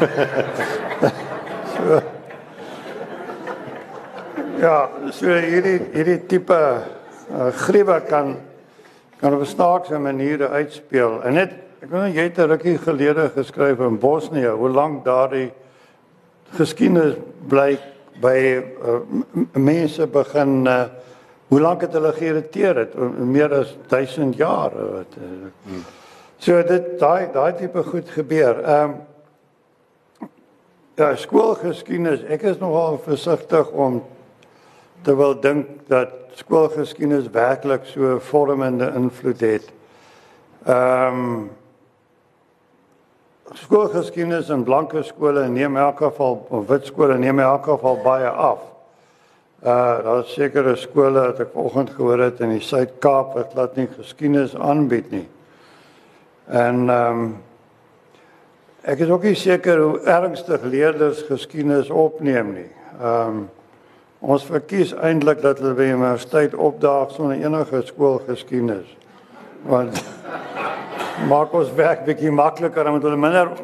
ja, 4.64 4.88
so 5.12 5.26
hierdie 5.26 5.80
hierdie 5.92 6.26
tipe 6.26 6.56
uh, 6.56 6.82
griewe 7.66 8.00
kan 8.08 8.36
kan 9.20 9.34
op 9.34 9.40
'n 9.40 9.46
snaakse 9.46 9.98
manier 9.98 10.48
uitspeel. 10.48 11.22
En 11.22 11.34
net 11.34 11.50
Ek 11.80 11.88
weet 11.88 12.12
jy 12.12 12.24
het 12.28 12.38
'n 12.38 12.48
rukkie 12.48 12.78
gelede 12.78 13.30
geskryf 13.32 13.78
in 13.80 13.98
Bosnië 13.98 14.52
hoe 14.52 14.68
lank 14.68 15.04
daardie 15.04 15.50
geskiedenis 16.52 17.16
bly 17.48 17.78
by 18.20 18.60
uh, 18.60 19.00
mense 19.56 20.06
begin 20.06 20.66
uh, 20.66 20.84
hoe 21.48 21.60
lank 21.60 21.80
het 21.80 21.96
hulle 21.96 22.12
geïrriteer 22.12 22.76
het 22.76 22.92
meer 23.16 23.54
as 23.54 23.72
1000 23.88 24.36
jaar 24.36 24.76
wat 24.76 25.16
uh, 25.16 25.48
hmm. 25.64 25.84
so 26.36 26.60
dit 26.62 27.00
daai 27.00 27.32
daai 27.32 27.54
tipe 27.56 27.82
goed 27.82 28.10
gebeur. 28.10 28.60
Ehm 28.60 28.90
um, 28.90 28.94
ja, 31.00 31.14
skoolgeskiedenis, 31.16 32.24
ek 32.28 32.42
is 32.50 32.58
nogal 32.60 32.98
versigtig 33.04 33.70
om 33.72 34.02
te 35.06 35.14
wil 35.16 35.32
dink 35.40 35.86
dat 35.88 36.12
skoolgeskiedenis 36.36 37.30
werklik 37.32 37.86
so 37.88 38.18
vormende 38.30 38.90
invloed 38.96 39.40
het. 39.40 39.72
Ehm 40.66 41.24
um, 41.24 41.48
skoolgeskiedenis 43.50 44.48
in 44.54 44.62
blanke 44.62 45.02
skole 45.02 45.48
neem 45.48 45.74
in 45.74 45.82
elk 45.82 46.04
geval 46.04 46.36
of 46.54 46.68
wit 46.68 46.86
skole 46.86 47.16
neem 47.18 47.40
in 47.40 47.44
elk 47.44 47.64
geval 47.66 47.98
baie 48.04 48.28
af. 48.28 48.60
Uh 49.64 50.04
daar 50.04 50.20
is 50.20 50.34
sekere 50.36 50.76
skole 50.76 51.20
wat 51.20 51.40
ek 51.40 51.50
vanoggend 51.56 51.90
gehoor 51.96 52.22
het 52.28 52.40
in 52.44 52.52
die 52.54 52.62
Suid-Kaap 52.62 53.34
wat 53.34 53.56
laat 53.58 53.76
nie 53.76 53.88
geskiedenis 53.96 54.54
aanbied 54.56 55.10
nie. 55.10 55.28
En 56.46 56.88
ehm 56.88 57.22
um, 57.24 57.30
ek 58.82 59.02
is 59.04 59.10
ook 59.10 59.24
nie 59.28 59.36
seker 59.36 59.80
hoe 59.80 60.00
ernstig 60.08 60.62
leerders 60.64 61.24
geskiedenis 61.28 61.90
opneem 61.90 62.54
nie. 62.54 62.70
Ehm 63.00 63.40
um, 63.40 63.48
ons 64.20 64.42
verkies 64.44 64.90
eintlik 65.00 65.38
dat 65.40 65.62
hulle 65.62 65.72
by 65.72 65.86
universiteit 65.88 66.52
opdaag 66.52 67.14
sonder 67.14 67.38
enige 67.40 67.78
skoolgeskiedenis. 67.88 68.90
Want 69.64 70.02
maak 71.32 71.54
ons 71.56 71.72
werk 71.72 72.04
bietjie 72.04 72.32
makliker 72.32 72.88
omdat 72.90 73.08
hulle 73.08 73.20
minder 73.20 73.54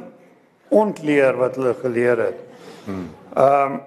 ontleer 0.72 1.36
wat 1.36 1.58
hulle 1.60 1.74
geleer 1.82 2.24
het. 2.28 2.40
Ehm 2.88 3.04
um, 3.44 3.80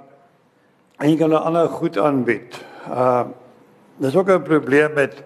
en 1.00 1.10
jy 1.10 1.18
kan 1.18 1.32
'n 1.32 1.46
ander 1.48 1.70
goed 1.70 1.98
aanbied. 1.98 2.62
Ehm 2.90 3.00
uh, 3.00 3.26
dis 3.98 4.16
ook 4.16 4.30
'n 4.30 4.44
probleem 4.44 4.94
met 4.94 5.24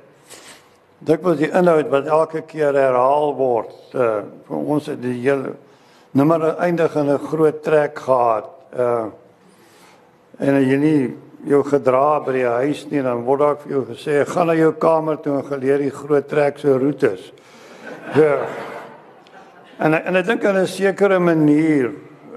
wat 1.21 1.37
die 1.37 1.51
inhoud 1.51 1.89
wat 1.89 2.05
elke 2.05 2.41
keer 2.41 2.73
herhaal 2.73 3.35
word. 3.35 3.75
Uh 3.93 4.23
vir 4.47 4.57
ons 4.57 4.85
het 4.85 5.01
die 5.01 5.19
hele 5.21 5.55
nommer 6.13 6.57
eindig 6.57 6.95
in 6.95 7.09
'n 7.09 7.19
groot 7.19 7.63
trek 7.63 7.99
gehad. 7.99 8.49
Uh 8.77 9.05
en 10.39 10.55
jy 10.65 10.77
nie 10.77 11.13
jou 11.45 11.63
gedra 11.63 12.19
by 12.25 12.31
die 12.31 12.45
huis 12.45 12.85
nie 12.89 13.01
dan 13.01 13.23
word 13.23 13.39
daar 13.39 13.57
vir 13.61 13.71
jou 13.71 13.83
gesê 13.85 14.25
gaan 14.25 14.47
na 14.47 14.53
jou 14.53 14.71
kamer 14.73 15.19
toe 15.21 15.37
en 15.37 15.45
geleer 15.45 15.77
die 15.77 15.91
groot 15.91 16.27
trek 16.27 16.57
se 16.57 16.77
roetes. 16.77 17.31
Ja. 18.15 18.47
En 19.79 19.93
en 19.93 20.15
ek 20.15 20.25
dink 20.25 20.45
aan 20.45 20.57
'n 20.57 20.67
sekere 20.67 21.19
manier 21.19 21.91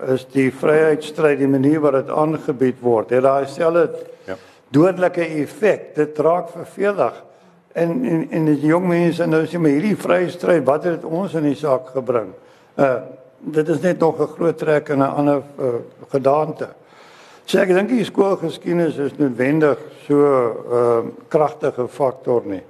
is 0.06 0.24
die 0.24 0.50
vryheidsstryd 0.50 1.38
die 1.38 1.48
manier 1.48 1.80
wat 1.80 1.92
dit 1.92 2.10
aangebied 2.10 2.80
word. 2.80 3.10
Het 3.10 3.22
daai 3.22 3.46
selfde 3.46 4.06
ja. 4.26 4.36
dodelike 4.68 5.24
effek. 5.42 5.94
Dit 5.94 6.18
raak 6.18 6.48
vervelig. 6.48 7.24
en 7.76 8.04
en 8.04 8.26
en 8.30 8.44
die 8.44 8.66
jong 8.66 8.86
mense 8.88 9.26
nou 9.26 9.42
sê 9.44 9.58
maar 9.60 9.74
hierdie 9.74 9.96
vrye 10.00 10.30
stryd 10.32 10.64
wat 10.64 10.86
het 10.88 11.04
ons 11.04 11.34
in 11.36 11.42
die 11.50 11.58
saak 11.58 11.92
gebring? 11.92 12.32
Uh 12.80 12.98
dit 13.38 13.68
is 13.68 13.80
net 13.80 13.98
nog 13.98 14.20
'n 14.20 14.26
groot 14.26 14.58
trek 14.58 14.88
in 14.88 14.98
'n 14.98 15.14
ander 15.14 15.42
uh, 15.58 15.66
gedaante. 16.08 16.68
So 17.44 17.58
ek 17.58 17.68
dink 17.68 17.88
die 17.88 18.04
skoolgeskiedenis 18.04 18.96
is 18.98 19.16
noodwendig 19.18 19.78
so 20.06 20.14
'n 20.14 20.72
uh, 20.72 21.10
kragtige 21.28 21.88
faktor 21.88 22.42
nie. 22.44 22.62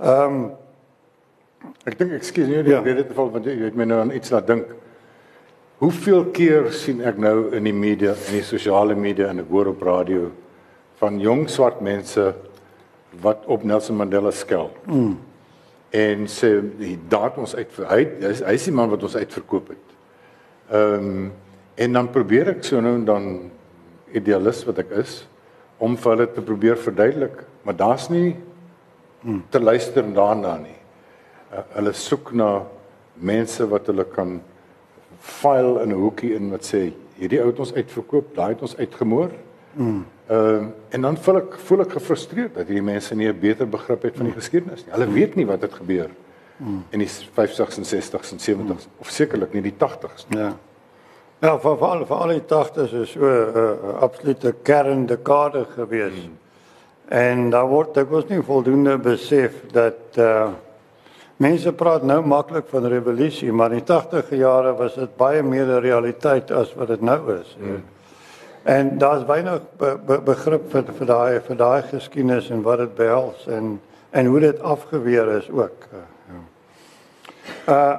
Ehm 0.00 0.34
um, 0.34 0.50
ek 1.84 1.98
dink 1.98 2.12
ekskuus 2.12 2.46
nie 2.48 2.62
ja. 2.64 2.80
rede 2.80 3.06
te 3.06 3.14
val 3.14 3.30
want 3.30 3.44
jy 3.44 3.58
het 3.64 3.74
my 3.74 3.84
nou 3.84 4.00
aan 4.00 4.10
iets 4.10 4.30
laat 4.30 4.46
dink. 4.46 4.66
Hoeveel 5.78 6.24
keer 6.24 6.72
sien 6.72 7.00
ek 7.00 7.18
nou 7.18 7.52
in 7.56 7.64
die 7.64 7.74
media, 7.74 8.14
in 8.28 8.38
die 8.38 8.42
sosiale 8.42 8.94
media 8.94 9.28
en 9.28 9.38
ek 9.38 9.50
hoor 9.50 9.66
op 9.66 9.82
radio 9.82 10.30
van 10.98 11.20
jong 11.20 11.48
swart 11.50 11.80
mense 11.80 12.34
wat 13.20 13.42
op 13.46 13.64
Nelson 13.64 13.96
Mandela 13.96 14.30
skel. 14.30 14.70
Mm. 14.86 15.18
En 15.92 16.26
sê 16.30 16.54
die 16.78 16.96
daad 17.08 17.36
ons 17.40 17.54
uit 17.54 17.80
hy 17.88 17.98
hy, 18.22 18.34
hy 18.46 18.54
is 18.56 18.68
die 18.68 18.74
man 18.74 18.92
wat 18.92 19.02
ons 19.04 19.16
uitverkoop 19.16 19.74
het. 19.74 19.96
Ehm 20.72 21.08
um, 21.08 21.32
en 21.82 21.94
dan 21.96 22.10
probeer 22.12 22.50
ek 22.52 22.66
so 22.68 22.80
nou 22.84 22.90
en 22.98 23.04
dan 23.08 23.26
idealis 24.12 24.58
wat 24.68 24.82
ek 24.82 24.90
is 25.00 25.22
om 25.82 25.94
vir 25.96 26.12
hulle 26.12 26.26
te 26.34 26.42
probeer 26.44 26.76
verduidelik, 26.76 27.38
maar 27.64 27.76
daar's 27.76 28.10
nie 28.12 28.36
mm. 29.22 29.40
te 29.50 29.60
luister 29.60 30.04
daarna 30.14 30.58
nie. 30.60 30.76
Uh, 31.48 31.64
hulle 31.78 31.94
soek 31.96 32.34
na 32.36 32.50
mense 33.16 33.64
wat 33.72 33.88
hulle 33.88 34.04
kan 34.04 34.36
file 35.18 35.80
in 35.82 35.96
'n 35.96 36.02
hoekie 36.02 36.34
in 36.36 36.50
wat 36.52 36.68
sê 36.68 36.92
hierdie 37.16 37.40
ou 37.40 37.48
het 37.48 37.58
ons 37.58 37.74
uitverkoop, 37.74 38.34
daai 38.36 38.52
het 38.52 38.62
ons 38.62 38.76
uitgemoor. 38.76 39.30
Mm. 39.74 40.04
Ehm 40.26 40.64
uh, 40.64 40.66
en 40.88 41.00
dan 41.00 41.16
voel 41.16 41.36
ek 41.36 41.54
voel 41.66 41.80
ek 41.80 41.92
gefrustreerd 41.92 42.54
dat 42.54 42.66
hierdie 42.66 42.84
mense 42.84 43.14
nie 43.14 43.28
'n 43.28 43.38
beter 43.40 43.68
begrip 43.68 44.02
het 44.02 44.16
van 44.16 44.26
die 44.26 44.34
geskiedenis 44.34 44.84
nie. 44.84 44.92
Hulle 44.94 45.12
weet 45.12 45.34
nie 45.34 45.46
wat 45.46 45.62
het 45.62 45.72
gebeur 45.72 46.10
in 46.90 46.98
die 46.98 47.08
50s 47.08 47.78
en 47.78 47.84
60s 47.84 48.32
en 48.32 48.38
70s 48.38 48.86
of 48.98 49.10
sekerlik 49.10 49.52
nie 49.52 49.62
die 49.62 49.74
80s 49.78 50.28
nie. 50.28 50.38
Ja. 50.38 50.52
Ja, 51.42 51.56
vir 51.58 51.74
vir 51.74 52.04
vir 52.06 52.20
al 52.22 52.32
die 52.36 52.44
80s 52.46 52.92
is 53.02 53.12
so 53.16 53.20
'n 53.20 53.24
uh, 53.24 53.62
uh, 53.62 53.94
absolute 54.00 54.54
kerndekade 54.62 55.64
gewees. 55.74 56.12
Hmm. 56.14 56.38
En 57.08 57.50
daar 57.50 57.66
word 57.66 57.96
ek 57.96 58.10
was 58.10 58.28
nie 58.28 58.42
voldoende 58.42 58.98
besef 58.98 59.52
dat 59.72 60.18
uh 60.18 60.52
mense 61.36 61.72
praat 61.72 62.02
nou 62.02 62.20
maklik 62.22 62.68
van 62.68 62.86
revolusie, 62.86 63.52
maar 63.52 63.72
in 63.72 63.82
die 63.82 63.94
80e 63.94 64.36
jare 64.38 64.76
was 64.78 64.94
dit 64.94 65.16
baie 65.16 65.42
meer 65.42 65.66
'n 65.66 65.80
realiteit 65.80 66.50
as 66.50 66.74
wat 66.74 66.88
dit 66.88 67.00
nou 67.00 67.40
is. 67.40 67.56
Hmm. 67.58 67.82
En 68.62 68.98
daar's 68.98 69.24
weinig 69.24 69.60
be, 69.76 69.98
be, 70.06 70.20
begrip 70.20 70.70
vir 70.70 70.84
vir 70.98 71.06
daai 71.06 71.40
vir 71.40 71.56
daai 71.56 71.82
geskiedenis 71.82 72.50
en 72.50 72.62
wat 72.62 72.78
dit 72.78 72.94
behels 72.94 73.46
en 73.46 73.80
en 74.10 74.26
hoe 74.26 74.40
dit 74.40 74.60
afgeweer 74.60 75.28
is 75.38 75.50
ook. 75.50 75.86
Ja. 75.90 76.40
Uh 77.74 77.98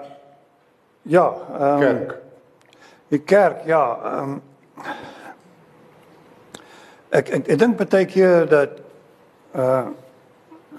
ja, 1.01 1.34
um, 1.60 1.79
kerk. 1.79 2.15
Die 3.08 3.20
kerk, 3.20 3.65
ja, 3.65 4.00
um, 4.22 4.41
ek 7.10 7.29
ek, 7.29 7.48
ek 7.48 7.60
dink 7.60 7.77
baie 7.82 8.05
keer 8.05 8.48
dat 8.48 8.79
uh 9.55 9.89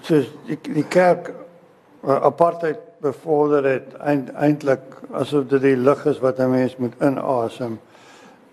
soos 0.01 0.31
die 0.47 0.57
die 0.73 0.87
kerk 0.89 1.29
uh, 1.29 2.17
apartheid 2.25 2.81
bevorder 3.05 3.63
het 3.69 3.93
eintlik 4.01 4.97
asof 5.13 5.45
dit 5.49 5.61
die 5.61 5.77
lig 5.77 6.05
is 6.05 6.19
wat 6.19 6.39
'n 6.39 6.49
mens 6.49 6.75
moet 6.77 6.93
inasem. 7.01 7.79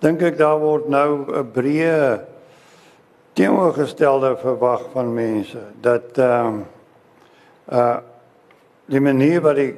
Dink 0.03 0.23
ek 0.27 0.39
daar 0.39 0.59
word 0.61 0.89
nou 0.91 1.25
'n 1.25 1.51
breë 1.55 2.21
teenoorgestelde 3.39 4.37
verwag 4.43 4.83
van 4.93 5.15
mense 5.15 5.63
dat 5.81 6.19
ehm 6.19 6.47
um, 6.47 6.65
uh 7.73 7.97
die 8.93 9.01
manier 9.01 9.41
wat 9.41 9.57
die 9.57 9.75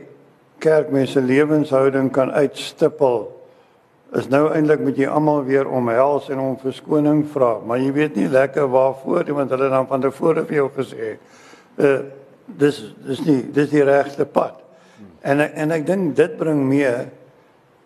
kerk 0.59 0.91
mense 0.91 1.21
lewenshouding 1.21 2.11
kan 2.11 2.33
uitstippel 2.33 3.29
is 4.17 4.29
nou 4.29 4.49
eintlik 4.51 4.81
moet 4.81 4.97
jy 4.97 5.07
almal 5.07 5.45
weer 5.45 5.69
omhels 5.69 6.31
en 6.31 6.39
om 6.39 6.59
verskoning 6.59 7.27
vra 7.31 7.61
maar 7.61 7.79
jy 7.79 7.93
weet 7.93 8.17
nie 8.17 8.29
lekker 8.29 8.67
waarvoor 8.67 9.33
want 9.35 9.51
hulle 9.51 9.69
dan 9.69 9.87
van 9.87 10.01
tevore 10.01 10.45
vir 10.45 10.57
jou 10.57 10.69
gesê 10.77 11.17
uh 11.77 12.01
dis 12.47 12.81
dis 13.07 13.21
nie 13.25 13.41
dis 13.53 13.71
die 13.73 13.85
regte 13.85 14.27
pad. 14.29 14.61
En 15.25 15.41
en 15.41 15.73
ek 15.75 15.87
dink 15.87 16.15
dit 16.17 16.37
bring 16.39 16.61
mee 16.69 16.93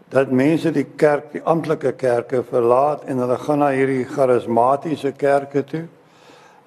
dat 0.09 0.31
mense 0.31 0.71
die 0.73 0.87
kerk, 0.97 1.33
die 1.33 1.43
amptelike 1.45 1.93
kerke 1.93 2.43
verlaat 2.47 3.05
en 3.05 3.21
hulle 3.23 3.37
gaan 3.39 3.61
na 3.63 3.69
hierdie 3.77 4.07
charismatiese 4.09 5.13
kerke 5.13 5.65
toe. 5.69 5.85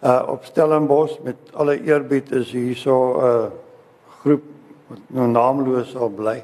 Uh 0.01 0.21
op 0.33 0.45
Stellenbosch 0.45 1.19
met 1.25 1.35
alle 1.53 1.77
eerbied 1.81 2.31
is 2.31 2.51
hierso 2.51 2.95
'n 3.17 3.25
uh, 3.25 3.45
groep 4.21 4.43
wat 4.87 4.99
nou 5.07 5.27
naamloos 5.27 5.91
sal 5.91 6.09
bly. 6.09 6.43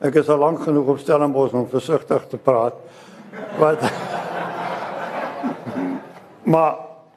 Ek 0.00 0.14
is 0.14 0.28
al 0.28 0.38
lank 0.38 0.60
genoeg 0.62 0.86
op 0.86 0.98
Stellenbosch 0.98 1.54
om 1.54 1.68
versigtig 1.68 2.26
te 2.28 2.36
praat. 2.36 2.74
Wat 3.58 3.78
Maar 6.52 6.74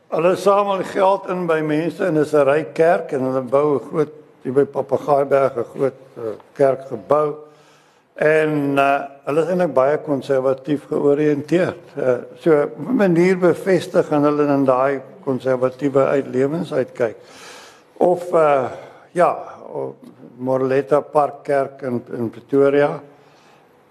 hulle 0.08 0.36
samel 0.36 0.84
geld 0.84 1.28
in 1.28 1.46
by 1.48 1.62
mense 1.62 2.06
en 2.06 2.18
is 2.18 2.34
'n 2.34 2.44
ryk 2.44 2.74
kerk 2.74 3.12
en 3.12 3.22
hulle 3.22 3.42
bou 3.42 3.76
'n 3.76 3.88
groot 3.90 4.14
hier 4.44 4.54
by 4.54 4.66
Papagaaiberg 4.66 5.58
'n 5.58 5.64
groot 5.74 6.00
uh, 6.18 6.24
kerk 6.54 6.88
gebou. 6.88 7.51
En 8.13 8.78
uh, 8.78 8.88
hulle 9.26 9.41
is 9.41 9.52
eintlik 9.54 9.74
baie 9.74 9.97
konservatief 10.04 10.84
georiënteerd. 10.89 11.93
Uh, 11.97 12.17
so 12.39 12.52
'n 12.52 12.95
manier 12.95 13.38
bevestig 13.38 14.12
aan 14.12 14.24
hulle 14.24 14.47
in 14.47 14.65
daai 14.65 15.02
konservatiewe 15.24 16.06
uitlewens 16.06 16.74
uitkyk. 16.74 17.15
Of 17.97 18.34
uh 18.34 18.71
ja, 19.12 19.38
Morletta 20.38 21.02
Park 21.02 21.43
Kerk 21.43 21.82
in 21.82 22.04
in 22.17 22.30
Pretoria 22.30 23.02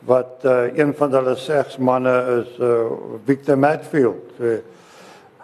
wat 0.04 0.44
uh, 0.44 0.76
een 0.76 0.94
van 0.96 1.12
hulle 1.12 1.36
segsmanne 1.36 2.14
is 2.40 2.58
uh, 2.60 2.68
Victor 3.24 3.58
Matfield. 3.58 4.30
So, 4.38 4.56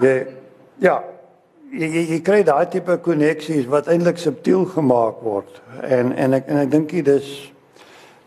jy 0.00 0.14
ja, 0.80 1.02
jy, 1.72 1.88
jy, 1.88 2.04
jy 2.14 2.20
kry 2.24 2.40
daai 2.44 2.66
tipe 2.72 2.96
koneksies 3.04 3.68
wat 3.68 3.90
eintlik 3.92 4.18
subtiel 4.18 4.64
gemaak 4.72 5.20
word. 5.24 5.60
En 5.82 6.12
en 6.16 6.38
ek 6.40 6.48
en 6.48 6.62
ek 6.64 6.72
dink 6.72 6.96
dit 6.96 7.12
is 7.18 7.30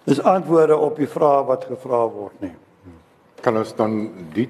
Dis 0.07 0.21
antwoorde 0.21 0.77
op 0.77 0.97
die 0.97 1.07
vrae 1.07 1.43
wat 1.45 1.65
gevra 1.69 2.01
word 2.09 2.41
nie. 2.41 2.53
Kan 3.43 3.57
ons 3.57 3.75
dan 3.75 4.09
die 4.33 4.49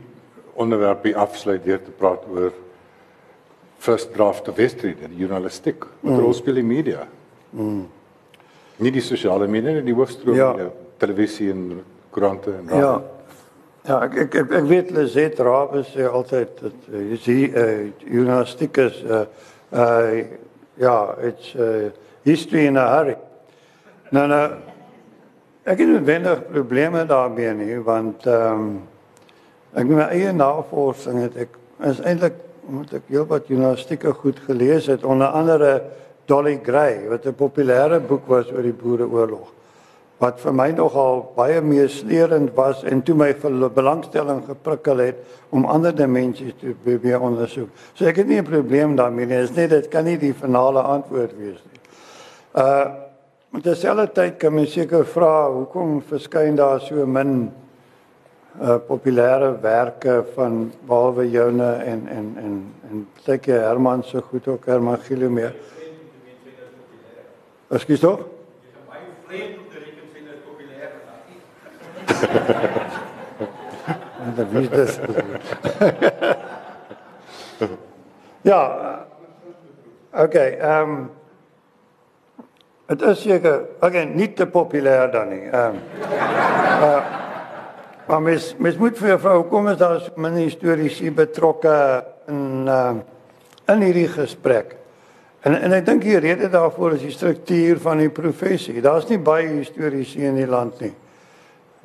onderwerp 0.59 1.05
afsluit 1.15 1.63
deur 1.63 1.81
te 1.83 1.91
praat 1.95 2.25
oor 2.29 2.51
first 3.79 4.13
draft 4.13 4.49
of 4.51 4.57
history, 4.59 4.95
die 4.99 5.21
journalistiek, 5.21 5.85
wat 6.01 6.13
mm. 6.13 6.19
rol 6.19 6.33
speel 6.35 6.59
die 6.59 6.67
media? 6.67 7.05
Mm. 7.51 7.85
Nie 8.83 8.91
die 8.91 9.03
sosiale 9.03 9.47
media 9.47 9.77
nie, 9.77 9.85
die 9.87 9.95
hoofstroom 9.95 10.35
ja. 10.35 10.51
die 10.57 10.67
televisie 10.99 11.49
en 11.53 11.63
koerante 12.11 12.57
en 12.57 12.67
radio. 12.67 12.91
Ja. 12.91 13.19
Ja, 13.87 14.01
ek 14.03 14.17
ek 14.25 14.35
ek, 14.41 14.51
ek 14.59 14.65
weet 14.67 14.89
Lizet 14.93 15.39
Rabbe 15.41 15.85
sê 15.87 16.03
altyd 16.05 16.49
dat 16.59 16.89
uh, 16.91 16.99
jy 17.13 17.17
sien 17.23 17.55
uh, 17.57 17.69
journalistiek 18.03 18.77
is 18.83 18.99
uh, 19.07 19.23
uh 19.71 20.19
ja, 20.79 21.15
it's 21.23 21.55
uh, 21.55 21.89
history 22.23 22.67
in 22.67 22.77
a 22.77 22.85
hurry. 22.87 23.15
Nou 24.15 24.27
nou 24.31 24.43
Ek 25.69 25.77
het 25.77 25.87
noodwendig 25.87 26.39
probleme 26.49 27.03
daarmee 27.05 27.51
nie 27.53 27.75
want 27.85 28.25
ehm 28.25 28.61
um, 28.61 28.69
ek 29.77 29.85
my 29.85 30.05
eie 30.09 30.31
navorsing 30.33 31.19
het 31.21 31.35
ek 31.43 31.57
is 31.85 31.99
eintlik 32.01 32.39
moet 32.73 32.93
ek 32.97 33.11
heel 33.13 33.27
wat 33.29 33.51
journalistieke 33.51 34.13
goed 34.17 34.39
gelees 34.47 34.87
het 34.89 35.03
onder 35.05 35.27
andere 35.37 35.75
Dolly 36.25 36.55
Gray 36.65 37.05
wat 37.11 37.27
'n 37.29 37.37
populêre 37.37 37.99
boek 38.01 38.25
was 38.27 38.49
oor 38.51 38.65
die 38.65 38.73
Boereoorlog 38.73 39.51
wat 40.17 40.39
vir 40.41 40.53
my 40.53 40.71
nogal 40.71 41.21
baie 41.35 41.61
meesleurend 41.61 42.49
was 42.55 42.81
en 42.83 43.03
toe 43.03 43.15
my 43.15 43.29
belangstelling 43.69 44.41
geprikkel 44.47 44.97
het 44.97 45.17
om 45.49 45.65
ander 45.65 45.95
dimensies 45.95 46.53
te 46.59 46.73
probeer 46.83 47.21
ondersoek. 47.21 47.69
So 47.93 48.05
ek 48.05 48.15
het 48.15 48.27
nie 48.27 48.41
'n 48.41 48.43
probleem 48.43 48.95
daarmee 48.95 49.25
nie. 49.25 49.37
Dit 49.37 49.49
is 49.49 49.55
net 49.55 49.69
dit 49.69 49.87
kan 49.87 50.03
nie 50.03 50.17
die 50.17 50.33
finale 50.33 50.81
antwoord 50.81 51.37
wees 51.37 51.61
nie. 51.71 51.79
Uh 52.55 53.08
Maar 53.49 53.61
terselfdertyd 53.61 54.35
kan 54.37 54.53
mens 54.53 54.73
seker 54.77 55.05
vra 55.09 55.49
hoekom 55.49 55.95
verskyn 56.05 56.57
daar 56.57 56.81
so 56.85 57.05
min 57.05 57.51
uh 58.61 58.75
populêre 58.87 59.49
werke 59.61 60.19
van 60.35 60.71
behalwe 60.85 61.25
joune 61.31 61.69
en 61.85 62.07
en 62.07 62.27
en 62.37 62.73
en 62.89 63.07
seker 63.25 63.61
Herman 63.61 64.03
se 64.03 64.21
goed 64.21 64.47
ook 64.47 64.65
Herman 64.65 64.97
Gilo 64.97 65.29
meer. 65.29 65.55
Wat 67.67 67.79
skiet 67.81 67.99
tog? 67.99 68.19
En 74.25 74.35
dan 74.35 74.49
wie 74.49 74.69
dis? 74.69 74.99
Ja. 78.41 79.05
Okay, 80.11 80.51
ehm 80.57 80.89
um, 80.89 81.09
Dit 82.89 83.03
is 83.05 83.19
seker, 83.21 83.59
okay, 83.85 84.07
nie 84.09 84.31
te 84.33 84.47
populêr 84.49 85.11
dan 85.13 85.29
nie. 85.29 85.43
Ehm. 85.45 85.75
Um, 85.77 85.81
uh, 86.81 87.01
maar 88.09 88.23
mes 88.25 88.47
mes 88.57 88.77
moet 88.81 88.97
vir 88.97 89.19
vrou 89.21 89.43
kom 89.51 89.67
is 89.69 89.77
daar 89.77 90.07
min 90.17 90.39
histories 90.41 90.97
betrokke 91.13 91.75
in 92.33 92.65
uh, 92.65 92.95
in 93.69 93.85
hierdie 93.85 94.07
gesprek. 94.09 94.73
En 95.45 95.53
en 95.53 95.77
ek 95.77 95.85
dink 95.85 96.01
die 96.01 96.17
rede 96.17 96.49
daarvoor 96.49 96.97
is 96.97 97.05
die 97.05 97.13
struktuur 97.13 97.77
van 97.83 98.01
die 98.01 98.09
professie. 98.09 98.81
Daar's 98.81 99.05
nie 99.11 99.21
baie 99.21 99.51
historiese 99.51 100.25
in 100.25 100.41
die 100.41 100.49
land 100.49 100.81
nie. 100.81 100.95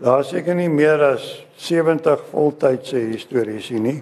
Daar's 0.01 0.33
seker 0.33 0.57
nie 0.57 0.73
meer 0.73 1.05
as 1.13 1.27
70 1.61 2.25
voltydse 2.33 3.05
historiese 3.13 3.77
nie. 3.77 4.01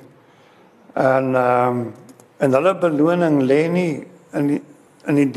En 0.94 1.34
ehm 1.34 1.82
um, 1.82 1.86
en 2.42 2.54
hulle 2.58 2.78
beloning 2.78 3.42
lê 3.42 3.64
nie 3.70 4.06
in 4.38 4.54
die 4.54 4.62
in 5.10 5.18
die 5.18 5.30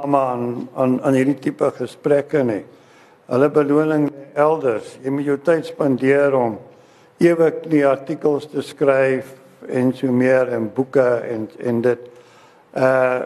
deelname 0.00 0.18
aan 0.18 0.68
aan 0.74 1.02
aan 1.02 1.14
hierdie 1.14 1.38
tipe 1.38 1.70
gesprekke 1.76 2.42
nie. 2.44 2.64
Hulle 3.28 3.48
beloning 3.48 4.10
elders. 4.34 4.98
Jy 5.02 5.10
moet 5.10 5.24
jou 5.24 5.38
tyd 5.38 5.66
spandeer 5.66 6.34
om 6.34 6.58
ewig 7.18 7.54
die 7.68 7.86
artikels 7.86 8.48
te 8.48 8.62
skryf 8.62 9.34
en 9.68 9.92
so 9.94 10.10
meer 10.10 10.48
en 10.48 10.70
boeke 10.72 11.20
en 11.28 11.48
en 11.58 11.82
dit 11.82 11.98
uh 12.76 13.20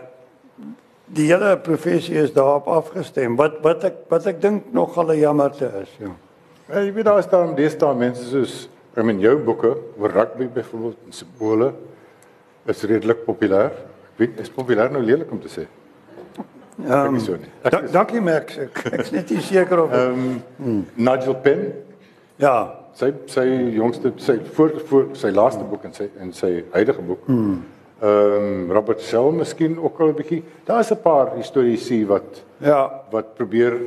die 1.06 1.26
hele 1.28 1.58
professie 1.60 2.16
is 2.16 2.32
daarop 2.32 2.66
afgestem. 2.66 3.36
Wat 3.36 3.60
wat 3.62 3.84
ek 3.84 3.94
wat 4.08 4.26
ek 4.26 4.40
dink 4.40 4.72
nog 4.72 4.96
al 4.96 5.12
'n 5.12 5.18
jammerte 5.18 5.70
is, 5.82 5.90
ja. 5.98 6.10
Ja, 6.68 6.80
jy 6.80 6.92
weet 6.92 7.04
daar 7.04 7.18
is 7.18 7.26
daar 7.26 7.54
deesdae 7.54 7.94
mense 7.94 8.24
soos 8.24 8.68
I 8.96 9.02
mean 9.02 9.20
jou 9.20 9.36
boeke 9.38 9.76
oor 9.98 10.10
rugby 10.10 10.48
byvoorbeeld 10.48 10.96
en 11.06 11.12
simbole 11.12 11.72
is 12.66 12.82
redelik 12.82 13.24
populêr. 13.24 13.70
Ek 14.14 14.18
weet 14.18 14.40
is 14.40 14.50
populêr 14.50 14.90
nou 14.90 15.02
lelik 15.02 15.30
om 15.30 15.40
te 15.40 15.48
sê. 15.48 15.66
Ehm 16.82 17.14
Um, 17.14 17.38
da, 17.62 17.80
dankie 17.92 18.20
Max. 18.20 18.56
Ek 18.58 18.80
ek's 18.92 19.10
net 19.14 19.30
nie 19.30 19.40
seker 19.40 19.82
of 19.84 19.92
Ehm 19.92 20.40
um, 20.58 20.86
Nigel 20.96 21.34
Penn, 21.34 21.72
ja. 22.36 22.74
sy 22.94 23.12
sy 23.26 23.44
jongste 23.74 24.12
sy 24.16 24.38
voor 24.54 24.72
voor 24.88 25.04
sy 25.12 25.30
laaste 25.30 25.64
boek 25.64 25.84
en 25.84 25.92
sy 25.94 26.08
en 26.20 26.32
sy 26.32 26.64
huidige 26.72 27.02
boek. 27.02 27.28
Ehm 27.28 27.62
um, 28.02 28.72
Robert 28.74 29.00
Shell 29.00 29.30
miskien 29.32 29.78
ook 29.78 30.00
al 30.00 30.08
'n 30.08 30.14
bietjie. 30.14 30.42
Daar 30.66 30.80
is 30.80 30.90
'n 30.90 31.00
paar 31.02 31.36
historiese 31.36 32.06
wat 32.06 32.42
Ja. 32.60 32.90
wat 33.10 33.34
probeer 33.34 33.78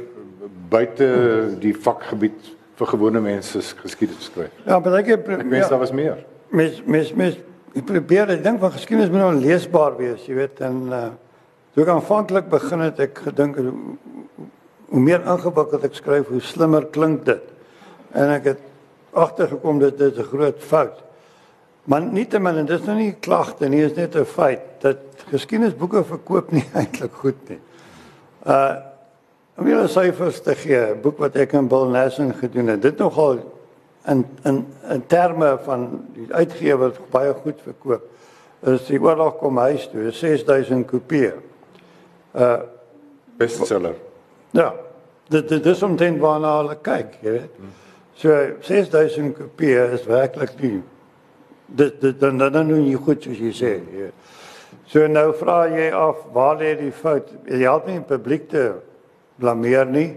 buite 0.69 1.55
die 1.59 1.73
vakgebied 1.73 2.55
vir 2.75 2.87
gewone 2.87 3.19
mense 3.21 3.59
geskiedenis 3.83 4.25
skryf. 4.25 4.51
Ja, 4.65 4.79
maar 4.79 4.93
ek 4.99 5.07
Ek 5.07 5.25
wens 5.27 5.65
ja, 5.65 5.69
daar 5.69 5.79
was 5.79 5.91
meer. 5.91 6.17
mes 6.49 6.81
mes 6.85 7.13
mes 7.13 7.37
ek 7.75 7.85
probeer 7.85 8.29
ek 8.29 8.43
dink 8.43 8.59
van 8.59 8.71
geskiedenis 8.71 9.09
moet 9.09 9.19
nou 9.19 9.33
leesbaar 9.33 9.97
wees, 9.97 10.25
jy 10.27 10.35
weet 10.35 10.61
en 10.61 10.87
uh 10.91 11.09
toe 11.77 11.85
ek 11.85 11.91
aanvanklik 11.93 12.47
begin 12.49 12.81
het 12.81 12.97
ek 13.05 13.19
gedink 13.27 13.59
hoe, 13.61 13.71
meer 14.97 15.21
ingewikkeld 15.29 15.83
ek 15.85 15.97
skryf, 15.99 16.31
hoe 16.33 16.39
slimmer 16.41 16.87
klink 16.89 17.19
dit. 17.27 17.43
En 18.17 18.31
ek 18.33 18.47
het 18.49 18.63
agtergekom 19.13 19.77
dit 19.83 19.99
is 20.01 20.17
'n 20.17 20.25
groot 20.25 20.57
fout. 20.57 21.03
Maar 21.85 22.01
nietemin 22.01 22.57
en 22.57 22.65
dis 22.65 22.81
nou 22.81 22.95
nie 22.97 23.13
klagte 23.13 23.69
nie, 23.69 23.83
is 23.85 23.93
net 23.93 24.15
'n 24.15 24.25
feit 24.25 24.81
dat 24.81 24.97
geskiedenisboeke 25.29 26.03
verkoop 26.03 26.51
nie 26.51 26.65
eintlik 26.79 27.13
goed 27.13 27.49
nie. 27.49 27.59
Uh 28.45 28.75
om 29.57 29.67
julle 29.67 29.87
syfers 29.87 30.41
te 30.41 30.55
gee, 30.55 30.95
'n 30.95 31.01
boek 31.01 31.19
wat 31.19 31.35
ek 31.35 31.53
in 31.53 31.67
Bill 31.67 31.89
Nassen 31.89 32.33
gedoen 32.33 32.67
het, 32.67 32.81
dit 32.81 32.97
nogal 32.97 33.37
in 34.07 34.25
in 34.43 34.65
in 34.89 35.05
terme 35.05 35.59
van 35.63 36.05
die 36.13 36.33
uitgewer 36.33 36.97
baie 37.11 37.33
goed 37.33 37.61
verkoop. 37.61 38.01
Is 38.65 38.87
die 38.87 39.01
oorlog 39.01 39.37
kom 39.37 39.57
huis 39.57 39.89
toe, 39.89 40.11
6000 40.11 40.87
kopieë. 40.87 41.46
Uh 42.33 42.59
Bestseller. 43.37 43.95
ja, 44.51 44.73
dit 45.29 45.49
dit 45.49 45.65
is 45.65 45.83
omtrent 45.83 46.19
waarna 46.19 46.57
hulle 46.57 46.77
kyk, 46.81 47.19
jy 47.21 47.31
weet. 47.31 47.65
So 48.17 48.33
6000 48.61 49.35
kopieë 49.37 49.91
is 49.93 50.05
werklik 50.09 50.55
nie 50.61 50.81
dit 51.67 52.01
dit 52.01 52.19
dan 52.19 52.37
dan 52.37 52.51
dan 52.51 52.67
nie 52.67 52.95
goed 52.95 53.23
soos 53.23 53.39
jy 53.39 53.51
sê. 53.51 53.73
Jy. 53.91 54.11
So 54.87 55.07
nou 55.07 55.31
vra 55.35 55.65
jy 55.71 55.89
af 55.91 56.23
waar 56.33 56.57
lê 56.59 56.75
die 56.79 56.91
fout? 56.91 57.29
Jy 57.47 57.63
help 57.65 57.87
nie 57.87 57.99
die 57.99 58.07
publiek 58.07 58.47
te 58.51 58.69
blameer 59.39 59.87
nie. 59.91 60.09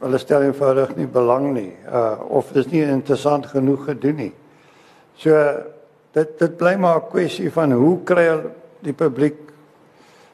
Hulle 0.00 0.18
stel 0.18 0.48
eenvoudig 0.48 0.96
nie 0.98 1.06
belang 1.06 1.52
nie. 1.54 1.72
Uh 1.86 2.18
of 2.40 2.50
dis 2.54 2.70
nie 2.72 2.82
interessant 2.82 3.46
genoeg 3.52 3.86
gedoen 3.92 4.18
nie. 4.24 4.32
So 5.16 5.36
dit 6.14 6.38
dit 6.38 6.56
bly 6.58 6.74
maar 6.76 7.02
'n 7.02 7.10
kwessie 7.10 7.50
van 7.50 7.72
hoe 7.72 8.02
kry 8.04 8.26
die 8.82 8.92
publiek 8.92 9.49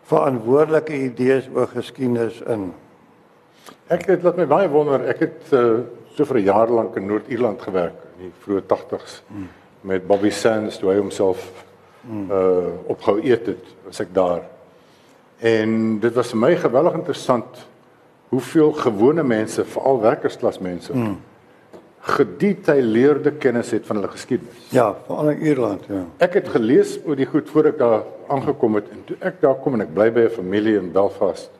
verantwoordelike 0.06 0.94
idees 0.94 1.48
oor 1.54 1.68
geskiedenis 1.72 2.40
in. 2.46 2.70
Ek 3.90 4.06
het 4.10 4.24
laat 4.26 4.38
my 4.38 4.46
baie 4.50 4.68
wonder. 4.70 5.02
Ek 5.10 5.22
het 5.26 5.54
uh, 5.54 5.82
so 6.14 6.24
vir 6.24 6.40
'n 6.40 6.48
jaar 6.48 6.70
lank 6.70 6.96
in 6.96 7.06
Noord-Ierland 7.06 7.62
gewerk 7.62 7.98
in 8.16 8.28
die 8.28 8.34
vroeë 8.44 8.62
80s 8.70 9.22
hmm. 9.28 9.48
met 9.82 10.06
Bobby 10.06 10.30
Sands 10.30 10.78
toe 10.78 10.90
hy 10.90 10.98
homself 10.98 11.64
hmm. 12.06 12.30
uh 12.30 12.92
opgehou 12.92 13.20
eet 13.20 13.46
het, 13.46 13.64
was 13.84 14.00
ek 14.00 14.14
daar. 14.14 14.42
En 15.38 15.98
dit 16.00 16.14
was 16.14 16.30
vir 16.32 16.40
my 16.40 16.56
geweldig 16.56 16.94
interessant 16.94 17.66
hoeveel 18.28 18.72
gewone 18.72 19.22
mense, 19.22 19.64
veral 19.64 20.00
werkersklas 20.00 20.58
mense, 20.58 20.92
hmm. 20.92 21.18
gedetailleerde 22.00 23.32
kennis 23.38 23.70
het 23.70 23.86
van 23.86 23.96
hulle 24.00 24.10
geskiedenis. 24.10 24.70
Ja, 24.70 24.94
veral 25.06 25.30
in 25.30 25.40
Ierland, 25.40 25.86
ja. 25.90 26.04
Ek 26.18 26.34
het 26.40 26.48
gelees 26.48 26.98
oor 27.04 27.16
die 27.16 27.26
goed 27.26 27.50
voor 27.50 27.74
ek 27.74 27.78
daar 27.78 28.02
aangekom 28.28 28.74
het 28.74 28.88
en 28.90 29.04
toe 29.04 29.16
ek 29.20 29.40
daar 29.40 29.54
kom 29.54 29.74
en 29.74 29.80
ek 29.80 29.94
bly 29.94 30.10
by 30.12 30.20
'n 30.20 30.30
familie 30.30 30.76
in 30.78 30.92
Belfast. 30.92 31.50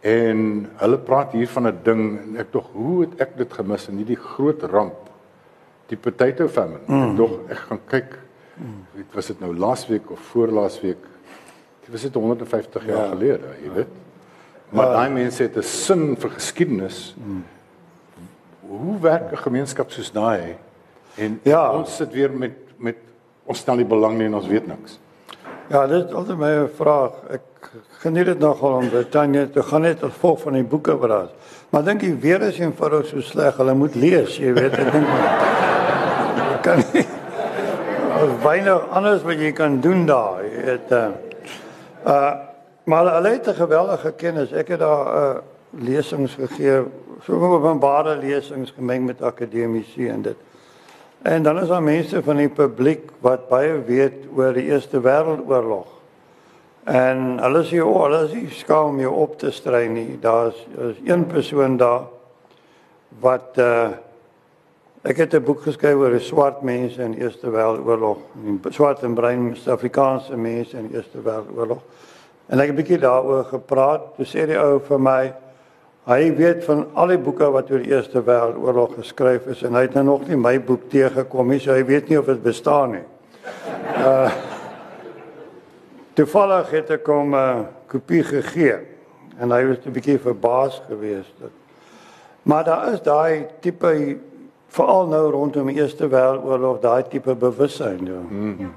En 0.00 0.68
hulle 0.76 0.98
praat 0.98 1.32
hier 1.32 1.48
van 1.48 1.66
'n 1.66 1.78
ding 1.82 2.18
en 2.22 2.36
ek 2.36 2.52
dog 2.52 2.66
hoe 2.72 3.00
het 3.00 3.20
ek 3.20 3.36
dit 3.36 3.52
gemis 3.52 3.88
in 3.88 3.96
hierdie 3.96 4.16
groot 4.20 4.62
ramp. 4.62 5.10
Die 5.86 5.96
potato 5.96 6.48
famine. 6.48 6.80
Mm. 6.86 7.10
Ek 7.10 7.16
dog 7.16 7.30
ek 7.48 7.56
gaan 7.56 7.80
kyk. 7.86 8.18
Dit 8.94 9.06
was 9.14 9.26
dit 9.26 9.40
nou 9.40 9.56
laasweek 9.56 10.10
of 10.10 10.18
voorlaasweek. 10.20 10.98
Dit 11.80 11.90
was 11.90 12.02
dit 12.02 12.14
150 12.14 12.86
jaar 12.86 12.96
Ja. 13.04 13.08
gelede, 13.08 13.44
jy 13.62 13.70
weet. 13.72 13.86
Maar 14.68 14.86
daai 14.86 15.10
mense 15.10 15.42
het 15.42 15.56
'n 15.56 15.62
sin 15.62 16.16
vir 16.16 16.30
geskiedenis. 16.30 17.14
Mm. 17.18 17.44
Hoe 18.68 19.00
werk 19.00 19.32
'n 19.32 19.36
gemeenskap 19.36 19.90
soos 19.90 20.12
daai? 20.12 20.56
En 21.16 21.40
Ja. 21.42 21.72
ons 21.76 21.96
sit 21.96 22.12
weer 22.12 22.30
met 22.30 22.52
met 22.78 22.96
ons 23.44 23.58
stel 23.58 23.76
nie 23.76 23.84
belang 23.84 24.18
nie 24.18 24.26
en 24.26 24.34
ons 24.34 24.46
weet 24.46 24.66
niks. 24.66 24.98
Ja, 25.68 25.86
dit 25.86 26.04
is 26.04 26.12
altyd 26.12 26.38
my 26.38 26.50
'n 26.50 26.70
vraag. 26.76 27.12
Ek 27.30 27.40
geniet 28.04 28.26
dit 28.26 28.38
nogal 28.38 28.72
om 28.72 28.88
Britannië 28.88 29.50
te 29.50 29.62
gaan 29.62 29.80
net 29.80 30.02
as 30.02 30.12
volg 30.12 30.40
van 30.40 30.52
die 30.52 30.64
boeke 30.64 30.92
is. 30.92 31.30
Maar 31.70 31.84
dink 31.84 32.00
jy 32.00 32.18
weer 32.20 32.42
is 32.42 32.58
eenvoudig 32.58 33.06
so 33.06 33.20
sleg. 33.20 33.56
Hulle 33.56 33.74
moet 33.74 33.94
lees, 33.94 34.36
jy 34.36 34.52
weet. 34.52 34.72
Ek 34.78 34.92
dink 34.92 35.06
jy 35.06 36.60
kan 36.62 36.82
nie 36.92 37.06
weinig 38.42 38.88
anders 38.90 39.22
wat 39.22 39.38
jy 39.38 39.52
kan 39.52 39.80
doen 39.80 40.06
daar. 40.06 40.44
Jy 40.44 40.64
weet 40.64 40.92
uh, 40.92 41.06
uh 42.06 42.34
maar 42.84 43.14
hulle 43.14 43.28
het 43.28 43.48
'n 43.48 43.54
geweldige 43.54 44.12
kennis. 44.12 44.52
Ek 44.52 44.68
het 44.68 44.78
daar 44.78 45.06
uh 45.16 45.36
lesings 45.70 46.34
gegee, 46.34 46.82
so 47.22 47.32
openbare 47.32 48.16
lesings 48.16 48.72
gemeng 48.76 49.06
met 49.06 49.22
akademici 49.22 50.08
en 50.08 50.22
dit. 50.22 50.36
En 51.24 51.42
dan 51.42 51.60
is 51.60 51.68
daar 51.68 51.82
mense 51.82 52.22
van 52.22 52.36
die 52.36 52.50
publiek 52.52 53.08
wat 53.24 53.46
baie 53.48 53.78
weet 53.86 54.26
oor 54.36 54.52
die 54.52 54.66
Eerste 54.68 55.00
Wêreldoorlog. 55.00 55.86
En 56.84 57.38
hulle 57.40 57.62
sê 57.64 57.78
o, 57.80 57.94
hulle 58.02 58.18
is 58.26 58.34
nie 58.36 58.50
skaam 58.52 58.90
om 58.90 58.98
jou 59.00 59.12
op 59.22 59.38
te 59.40 59.48
stry 59.56 59.86
nie. 59.88 60.18
Daar's 60.20 60.58
is 60.90 60.98
een 61.06 61.24
persoon 61.30 61.78
daar 61.80 62.10
wat 63.24 63.56
uh 63.56 63.94
ek 65.04 65.16
het 65.16 65.34
'n 65.34 65.44
boek 65.44 65.62
geskryf 65.62 65.96
oor 65.96 66.20
swart 66.20 66.60
mense 66.62 67.02
in 67.02 67.16
die 67.16 67.20
Eerste 67.24 67.48
Wêreldoorlog, 67.48 68.18
die 68.44 68.72
swart 68.72 69.02
en 69.02 69.14
bruin 69.14 69.56
Suid-Afrikaanse 69.56 70.36
mense 70.36 70.76
in 70.76 70.88
die 70.88 70.96
Eerste 70.96 71.24
Wêreldoorlog. 71.24 71.80
En 72.48 72.60
ek 72.60 72.66
het 72.66 72.76
'n 72.76 72.82
bietjie 72.82 72.98
daaroor 72.98 73.44
gepraat. 73.44 74.14
Toe 74.16 74.26
sê 74.26 74.46
die 74.46 74.60
ou 74.60 74.78
vir 74.80 75.00
my 75.00 75.32
hy 76.04 76.34
weet 76.36 76.64
van 76.64 76.84
al 76.94 77.14
die 77.14 77.20
boeke 77.20 77.46
wat 77.52 77.70
oor 77.72 77.80
die 77.80 77.92
Eerste 77.94 78.20
Wêreldoorlog 78.24 78.98
geskryf 78.98 79.46
is 79.54 79.62
en 79.64 79.76
hy 79.76 79.86
het 79.86 79.94
nou 79.96 80.04
nog 80.04 80.26
nie 80.28 80.36
my 80.36 80.58
boek 80.60 80.88
teëgekom 80.92 81.48
nie, 81.48 81.60
so 81.64 81.72
hy 81.72 81.84
weet 81.88 82.10
nie 82.12 82.18
of 82.20 82.28
dit 82.28 82.42
bestaan 82.44 82.98
nie. 82.98 83.06
Uh 84.00 84.32
Toevallig 86.14 86.68
het 86.70 86.90
ek 86.94 87.08
hom 87.10 87.32
'n 87.34 87.34
uh, 87.34 87.62
kopie 87.90 88.22
gegee 88.22 88.76
en 89.42 89.50
hy 89.50 89.64
was 89.66 89.82
'n 89.82 89.90
bietjie 89.90 90.18
verbaas 90.18 90.80
geweest. 90.86 91.34
Dat, 91.40 91.50
maar 92.42 92.64
daar 92.64 92.92
is 92.92 93.02
daai 93.02 93.46
tipe 93.60 94.18
veral 94.68 95.08
nou 95.08 95.30
rondom 95.30 95.66
die 95.66 95.80
Eerste 95.80 96.06
Wêreldoorlog 96.06 96.78
daai 96.80 97.02
tipe 97.08 97.34
bewussyn 97.34 98.06
ja. 98.06 98.20
Mm. 98.30 98.72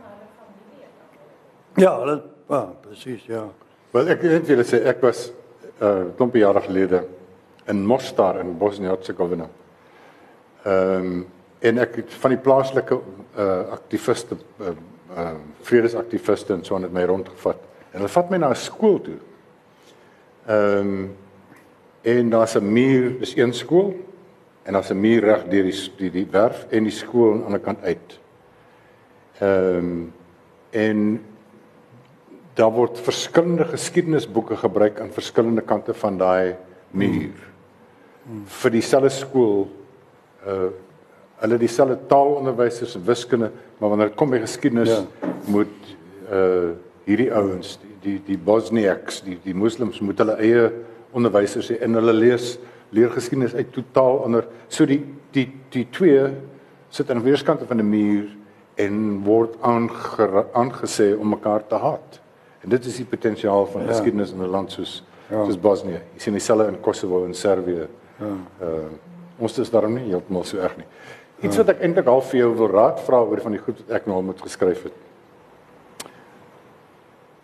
Ja, 1.75 2.05
dit 2.05 2.23
ja, 2.49 2.73
presies 2.81 3.25
ja. 3.25 3.43
Wel 3.91 4.07
ek 4.07 4.21
weet 4.21 4.47
julle 4.47 4.65
sê 4.65 4.81
ek 4.85 5.01
was 5.01 5.29
'n 5.79 5.85
uh, 5.85 6.03
klompie 6.15 6.41
jare 6.41 6.61
gelede 6.61 7.03
in 7.67 7.85
Mostar 7.85 8.39
in 8.39 8.57
Bosnië-Herzegovina. 8.57 9.49
Ehm 10.63 11.05
um, 11.05 11.25
en 11.59 11.79
ek 11.81 11.95
het 11.95 12.11
van 12.21 12.35
die 12.35 12.39
plaaslike 12.39 12.99
uh 13.37 13.71
aktiviste 13.73 14.35
uh, 14.61 14.73
uh 15.17 15.31
vredesaktiviste 15.65 16.53
en 16.53 16.65
so 16.65 16.75
aan 16.75 16.85
het 16.85 16.93
my 16.93 17.05
rondgevat. 17.09 17.63
En 17.91 17.97
hulle 17.97 18.11
vat 18.13 18.29
my 18.29 18.37
na 18.37 18.49
'n 18.49 18.55
skool 18.55 19.01
toe. 19.01 19.17
Ehm 20.45 20.77
um, 20.77 21.15
en 22.01 22.29
daar's 22.29 22.55
'n 22.55 22.71
muur, 22.73 23.19
dis 23.19 23.35
een 23.35 23.53
skool 23.53 23.95
en 24.63 24.73
daar's 24.73 24.91
'n 24.91 24.99
muur 24.99 25.23
reg 25.23 25.47
deur 25.47 25.63
die 25.63 25.91
die 25.97 26.11
die 26.11 26.27
werf 26.31 26.65
en 26.69 26.83
die 26.83 26.91
skool 26.91 27.31
aan 27.31 27.37
die 27.37 27.45
ander 27.45 27.59
kant 27.59 27.81
uit. 27.83 28.19
Ehm 29.39 29.77
um, 29.77 30.13
en 30.69 31.23
daar 32.53 32.71
word 32.71 32.99
verskillende 32.99 33.65
geskiedenisboeke 33.65 34.55
gebruik 34.55 34.99
aan 34.99 35.11
verskillende 35.11 35.61
kante 35.61 35.93
van 35.93 36.17
daai 36.17 36.55
muur. 36.91 37.33
Hmm. 37.33 37.56
Vir 38.61 38.75
dieselfde 38.75 39.13
skool 39.13 39.67
uh 40.47 40.69
hulle 41.37 41.59
dieselfde 41.61 41.99
taalonderwysers 42.09 42.95
en 42.97 43.03
wiskunde, 43.05 43.51
maar 43.77 43.91
wanneer 43.91 44.07
dit 44.09 44.15
kom 44.17 44.31
by 44.33 44.39
geskiedenis 44.41 44.89
ja. 44.89 45.03
moet 45.53 45.91
uh 46.33 46.71
hierdie 47.05 47.29
ouens, 47.31 47.75
die 47.83 47.93
die, 48.01 48.15
die 48.25 48.37
Bosniaks, 48.37 49.21
die 49.21 49.37
die 49.43 49.53
moslems 49.55 49.99
moet 50.01 50.17
hulle 50.23 50.37
eie 50.41 50.63
onderwysers 51.15 51.69
hê 51.71 51.77
en 51.85 51.93
hulle 51.99 52.15
lees 52.15 52.55
leer 52.95 53.11
geskiedenis 53.13 53.55
uit 53.55 53.69
totaal 53.75 54.23
ander. 54.25 54.47
So 54.67 54.87
die 54.89 55.03
die 55.35 55.45
die 55.73 55.85
twee 55.93 56.25
sit 56.89 57.11
aan 57.11 57.23
weerskante 57.23 57.67
van 57.69 57.79
'n 57.79 57.89
muur 57.89 58.27
en 58.77 59.23
word 59.25 59.57
aangesê 59.61 61.13
om 61.19 61.29
mekaar 61.29 61.67
te 61.67 61.75
haat. 61.75 62.19
En 62.63 62.69
dit 62.69 62.85
is 62.85 62.97
die 62.97 63.05
potensiaal 63.05 63.65
van 63.65 63.81
ja. 63.81 63.87
geskiedenis 63.87 64.31
in 64.31 64.41
'n 64.41 64.49
land 64.49 64.71
soos 64.71 65.03
ja. 65.29 65.45
soos 65.45 65.59
Bosnië. 65.59 66.01
Jy 66.13 66.19
sien 66.19 66.33
dieselfde 66.33 66.67
in 66.67 66.81
Kosovo 66.81 67.25
en 67.25 67.33
Servië. 67.33 67.87
Ja. 68.19 68.33
Uh 68.61 68.89
ons 69.37 69.53
is 69.61 69.69
daarom 69.69 69.93
nie 69.93 70.07
heeltemal 70.09 70.41
so 70.49 70.57
erg 70.57 70.79
nie. 70.79 70.87
Iets 71.45 71.59
wat 71.59 71.67
ek 71.75 71.83
eintlik 71.85 72.07
al 72.09 72.23
vir 72.25 72.39
jou 72.39 72.47
wil 72.57 72.71
raad 72.71 73.03
vra 73.05 73.19
oor 73.21 73.41
van 73.43 73.53
die 73.53 73.61
goed 73.61 73.83
wat 73.83 73.91
ek 73.99 74.07
nou 74.09 74.15
al 74.17 74.25
moet 74.25 74.39
geskryf 74.41 74.87
het. 74.87 74.95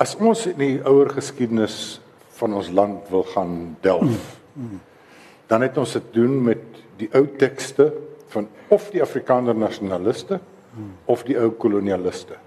As 0.02 0.16
ons 0.18 0.48
in 0.50 0.58
die 0.58 0.80
ouer 0.82 1.12
geskiedenis 1.14 1.76
van 2.40 2.56
ons 2.58 2.72
land 2.74 3.06
wil 3.14 3.28
gaan 3.30 3.54
delf, 3.86 4.40
dan 5.52 5.62
het 5.62 5.78
ons 5.78 5.94
dit 6.00 6.10
doen 6.16 6.34
met 6.50 6.64
die 6.98 7.12
ou 7.14 7.28
tekste 7.38 7.92
van 8.34 8.50
of 8.74 8.90
die 8.94 9.04
Afrikaner 9.06 9.54
nasionaliste 9.54 10.40
of 11.06 11.24
die 11.28 11.38
ou 11.38 11.52
kolonialiste. 11.62 12.40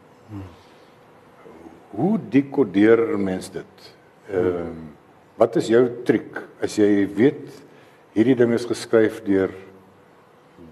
Hoe 1.95 2.19
dekodeer 2.19 3.15
mens 3.19 3.51
dit? 3.55 3.89
Ehm 4.33 4.51
uh, 4.51 4.69
wat 5.37 5.59
is 5.61 5.67
jou 5.69 5.83
triek 6.09 6.39
as 6.65 6.79
jy 6.81 7.05
weet 7.13 7.51
hierdie 8.17 8.37
ding 8.39 8.55
is 8.57 8.65
geskryf 8.69 9.21
deur 9.27 9.53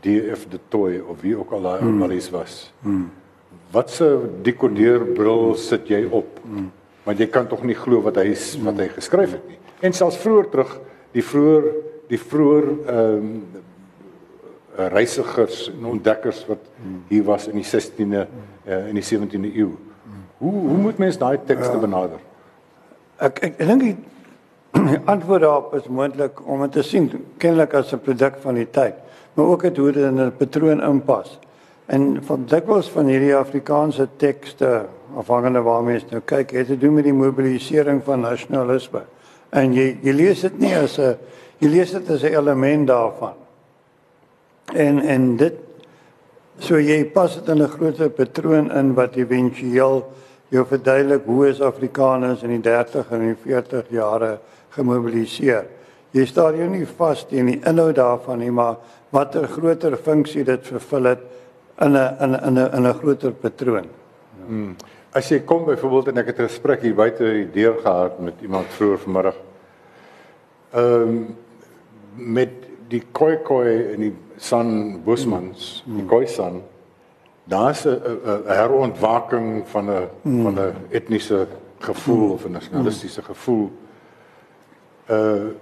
DF 0.04 0.46
de 0.52 0.61
Toy 0.72 0.98
of 1.00 1.20
wie 1.24 1.35
ook 1.37 1.52
al 1.52 1.68
daai 1.68 1.78
hmm. 1.83 1.98
analis 1.98 2.30
was? 2.33 2.72
Hmm. 2.85 3.11
Wat 3.74 3.90
se 3.90 4.09
dekodeerbril 4.46 5.54
sit 5.61 5.90
jy 5.92 6.04
op? 6.09 6.40
Hmm. 6.44 6.70
Want 7.04 7.20
jy 7.20 7.28
kan 7.33 7.48
tog 7.50 7.64
nie 7.68 7.76
glo 7.76 8.00
wat 8.04 8.16
hy 8.20 8.33
wat 8.64 8.80
hy 8.80 8.88
geskryf 8.94 9.37
het 9.37 9.48
nie. 9.50 9.61
En 9.85 9.92
selfs 9.92 10.20
vroeër 10.22 10.48
terug, 10.52 10.78
die 11.12 11.24
vroeër 11.24 11.68
die 12.09 12.20
vroeër 12.20 12.70
ehm 12.72 13.28
um, 13.28 13.37
reisigers 14.74 15.68
en 15.70 15.85
ontdekkers 15.87 16.40
wat 16.48 16.64
hier 17.07 17.22
was 17.22 17.44
in 17.46 17.61
die 17.61 17.66
16de 17.66 18.24
uh, 18.26 18.88
in 18.88 18.96
die 18.98 19.04
17de 19.07 19.52
eeu. 19.54 19.68
Hoe 20.42 20.52
hoe 20.52 20.78
moet 20.88 20.98
mens 20.98 21.18
daai 21.18 21.38
tekste 21.46 21.78
benader? 21.78 22.18
Ek 23.22 23.38
ek, 23.38 23.61
ek 23.62 23.68
dink 23.70 24.00
die, 24.74 24.98
antwoord 25.12 25.40
daarop 25.40 25.74
is 25.74 25.88
moontlik 25.88 26.40
om 26.46 26.60
dit 26.66 26.72
te 26.72 26.82
sien 26.82 27.10
kennelik 27.38 27.74
as 27.74 27.92
'n 27.92 28.00
produk 28.00 28.37
van 28.42 28.54
die 28.54 28.70
tyd, 28.70 28.94
maar 29.34 29.46
ook 29.46 29.62
het 29.62 29.76
hoe 29.76 29.92
dit 29.92 30.04
in 30.04 30.20
'n 30.20 30.37
patroon 30.37 30.82
inpas. 30.82 31.38
En 31.87 32.22
van 32.24 32.44
dikwels 32.48 32.88
van 32.90 33.06
hierdie 33.06 33.37
Afrikaanse 33.37 34.08
tekste 34.16 34.87
afhangende 35.16 35.60
waarmee 35.62 35.98
jy 35.98 36.04
nou 36.10 36.22
kyk, 36.24 36.50
het 36.50 36.66
te 36.66 36.78
doen 36.78 36.94
met 36.94 37.04
die 37.04 37.12
mobilisering 37.12 38.02
van 38.04 38.20
nasionalisme. 38.20 39.02
En 39.50 39.72
jy 39.72 39.98
jy 40.02 40.12
lees 40.12 40.40
dit 40.40 40.58
nie 40.58 40.74
as 40.76 40.98
'n 40.98 41.16
jy 41.58 41.68
lees 41.68 41.92
dit 41.92 42.10
as 42.10 42.22
'n 42.22 42.34
element 42.34 42.87
daarvan. 42.87 43.34
En 44.74 45.00
en 45.00 45.37
dit 45.37 45.54
so 46.58 46.78
jy 46.78 47.04
pas 47.04 47.34
dit 47.34 47.48
in 47.48 47.62
'n 47.62 47.68
groter 47.68 48.10
patroon 48.10 48.72
in 48.72 48.94
wat 48.94 49.16
éventueel 49.16 50.04
jou 50.48 50.66
verduidelik 50.66 51.22
hoe 51.26 51.48
is 51.48 51.60
Afrikaners 51.60 52.42
in 52.42 52.50
die 52.50 52.60
30 52.60 53.10
en 53.10 53.20
die 53.20 53.37
40 53.42 53.90
jare 53.90 54.38
gemobiliseer. 54.74 55.66
Jy 56.14 56.26
staan 56.26 56.56
jou 56.56 56.68
nie 56.70 56.87
vas 56.87 57.24
teen 57.26 57.46
die 57.46 57.60
inhoud 57.66 57.96
daarvan 57.98 58.38
nie, 58.38 58.50
maar 58.50 58.76
watter 59.14 59.48
groter 59.50 59.96
funksie 59.96 60.44
dit 60.44 60.66
vervul 60.66 61.04
het 61.10 61.22
in 61.80 61.96
'n 61.96 62.16
in 62.20 62.54
'n 62.54 62.58
in 62.76 62.87
'n 62.87 62.94
groter 62.94 63.32
patroon. 63.32 63.88
Hmm. 64.46 64.76
As 65.12 65.28
jy 65.28 65.40
kom 65.40 65.64
byvoorbeeld 65.64 66.08
en 66.08 66.18
ek 66.18 66.26
het 66.26 66.38
'n 66.38 66.48
gesprek 66.48 66.82
hier 66.82 66.94
buite 66.94 67.24
die 67.24 67.50
deur 67.50 67.78
gehad 67.82 68.18
met 68.18 68.34
iemand 68.42 68.66
vroeër 68.66 68.98
vanmiddag. 68.98 69.34
Ehm 70.72 71.02
um, 71.02 71.37
met 72.16 72.50
die 72.88 73.02
koi 73.12 73.37
koi 73.42 73.92
en 73.92 74.00
die 74.00 74.14
San 74.37 75.00
Bosmans, 75.04 75.82
mm. 75.87 75.96
die 75.96 76.06
Khoisan, 76.06 76.62
daar's 77.44 77.84
'n 77.87 78.00
herontwaking 78.46 79.68
van 79.68 79.90
'n 79.90 80.08
mm. 80.22 80.42
van 80.42 80.54
'n 80.54 80.74
etniese 80.90 81.46
gevoel 81.78 82.26
mm. 82.26 82.32
of 82.32 82.44
'n 82.44 82.50
nasionalistiese 82.50 83.20
mm. 83.20 83.26
gevoel. 83.26 83.70
Uh 85.11 85.53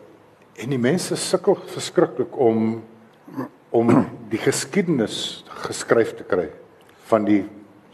en 0.53 0.69
die 0.69 0.79
mense 0.79 1.17
sukkel 1.17 1.57
verskriklik 1.73 2.35
om 2.37 2.83
om 3.73 3.89
die 4.29 4.39
geskiedenis 4.39 5.45
geskryf 5.65 6.13
te 6.19 6.27
kry 6.29 6.51
van 7.09 7.25
die 7.25 7.41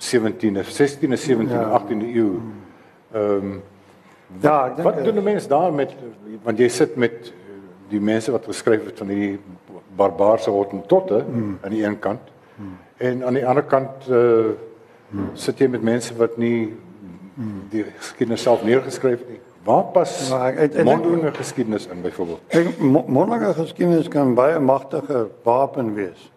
17de, 0.03 0.65
16de, 0.67 1.19
17de, 1.19 1.55
ja. 1.55 1.79
18de 1.79 2.09
eeu. 2.15 2.33
Ehm 3.13 3.53
um, 3.53 3.61
ja, 4.43 4.57
ek 4.69 4.77
dink 4.77 4.85
wat 4.85 4.99
doen 5.07 5.21
die 5.21 5.25
mense 5.25 5.49
daar 5.49 5.73
met 5.73 5.95
want 6.45 6.59
jy 6.61 6.69
sit 6.69 6.97
met 7.01 7.31
die 7.89 8.01
mense 8.01 8.33
wat 8.35 8.45
geskryf 8.51 8.85
het 8.91 8.99
van 9.01 9.09
hierdie 9.09 9.39
barbaarse 9.97 10.51
hottentotte 10.53 11.23
mm. 11.25 11.55
aan 11.65 11.73
die 11.73 11.85
een 11.85 11.99
kant 11.99 12.35
mm. 12.57 12.75
en 13.09 13.25
aan 13.25 13.39
die 13.39 13.47
ander 13.47 13.65
kant 13.65 14.11
uh 14.11 14.51
mm. 15.11 15.31
sit 15.35 15.63
jy 15.63 15.71
met 15.73 15.83
mense 15.83 16.15
wat 16.19 16.37
nie 16.37 16.69
mm. 16.69 17.63
die 17.73 17.87
geskiedenis 17.89 18.45
self 18.45 18.67
neergeskryf 18.67 19.23
het 19.25 19.29
nie. 19.29 19.41
Waar 19.65 19.85
pas 19.93 20.33
mondelinge 20.85 21.33
geskiedenis 21.33 21.87
in 21.87 22.03
byvoorbeeld? 22.03 22.41
Ek 22.49 22.79
mondelinge 22.81 23.55
geskiedenis 23.55 24.09
kan 24.09 24.35
baie 24.35 24.59
magtige 24.59 25.27
wapen 25.43 25.95
wees. 25.95 26.31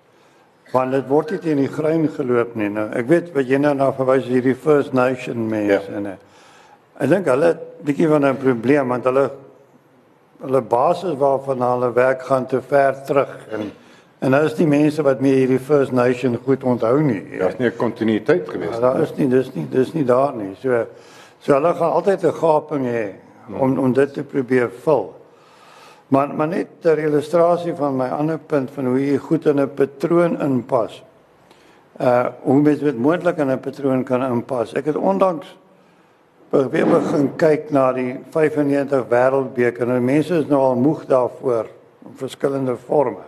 Want 0.72 0.92
dit 0.96 1.08
word 1.08 1.32
nie 1.32 1.52
in 1.52 1.62
die 1.66 1.72
grein 1.72 2.08
geloop 2.10 2.56
nie. 2.56 2.70
Nou, 2.72 2.88
ek 2.96 3.08
weet 3.12 3.32
wat 3.36 3.48
jy 3.48 3.60
nou 3.60 3.74
na 3.76 3.92
verwys 3.96 4.28
hierdie 4.32 4.56
First 4.56 4.96
Nation 4.96 5.50
mense 5.52 5.92
ja. 5.92 5.98
en 6.00 6.14
ek 6.14 7.10
dink 7.12 7.28
hulle 7.28 7.54
het 7.54 7.62
'n 7.62 7.86
bietjie 7.86 8.08
van 8.08 8.26
'n 8.26 8.38
probleem 8.38 8.88
want 8.88 9.06
hulle 9.06 9.30
hulle 10.42 10.62
basis 10.62 11.18
waarvan 11.18 11.62
hulle 11.62 11.94
werk 11.94 12.22
gaan 12.24 12.46
te 12.46 12.62
ver 12.62 13.04
terug 13.06 13.48
en 13.52 13.72
en 14.22 14.30
nou 14.36 14.44
is 14.46 14.54
die 14.54 14.68
mense 14.70 15.02
wat 15.02 15.22
meer 15.22 15.40
hierdie 15.40 15.60
First 15.60 15.92
Nation 15.92 16.38
goed 16.46 16.64
onthou 16.64 17.02
nie. 17.02 17.40
Daar's 17.40 17.58
nie 17.58 17.68
'n 17.68 17.78
kontinuïteit 17.78 18.50
gewees 18.50 18.70
nie. 18.70 18.76
Ja, 18.76 18.80
daar 18.80 19.02
is 19.02 19.16
nie, 19.16 19.28
dis 19.28 19.54
nie, 19.54 19.66
dis 19.70 19.94
nie 19.94 20.06
daar 20.06 20.36
nie. 20.36 20.56
So 20.62 20.86
so 21.42 21.54
hulle 21.54 21.74
gaan 21.74 21.92
altyd 21.92 22.24
'n 22.24 22.34
gaping 22.34 22.86
hê 22.86 23.08
om 23.60 23.80
om 23.80 23.94
dit 23.94 24.14
te 24.14 24.24
probeer 24.24 24.70
vul. 24.84 25.14
Maar 26.08 26.36
maar 26.36 26.48
net 26.48 26.68
'n 26.84 26.98
illustrasie 26.98 27.76
van 27.76 27.96
my 27.96 28.10
ander 28.10 28.40
punt 28.40 28.72
van 28.72 28.86
hoe 28.86 29.00
jy 29.00 29.18
goed 29.18 29.46
in 29.46 29.60
'n 29.60 29.74
patroon 29.74 30.42
inpas. 30.42 31.04
Uh 32.00 32.26
hoe 32.42 32.62
mens 32.62 32.80
dit 32.80 32.98
moontlik 32.98 33.38
in 33.38 33.52
'n 33.52 33.60
patroon 33.60 34.04
kan 34.04 34.24
inpas. 34.24 34.74
Ek 34.74 34.86
het 34.86 34.96
ondanks 34.96 35.58
weer 36.50 36.88
begin 36.88 37.36
kyk 37.36 37.70
na 37.72 37.94
die 37.94 38.20
95 38.30 39.08
wêreldbeker 39.08 39.90
en 39.90 40.06
mense 40.06 40.36
is 40.36 40.48
nou 40.48 40.60
al 40.60 40.76
moeg 40.76 41.06
daarvoor 41.06 41.66
in 42.06 42.16
verskillende 42.16 42.76
forme. 42.78 43.24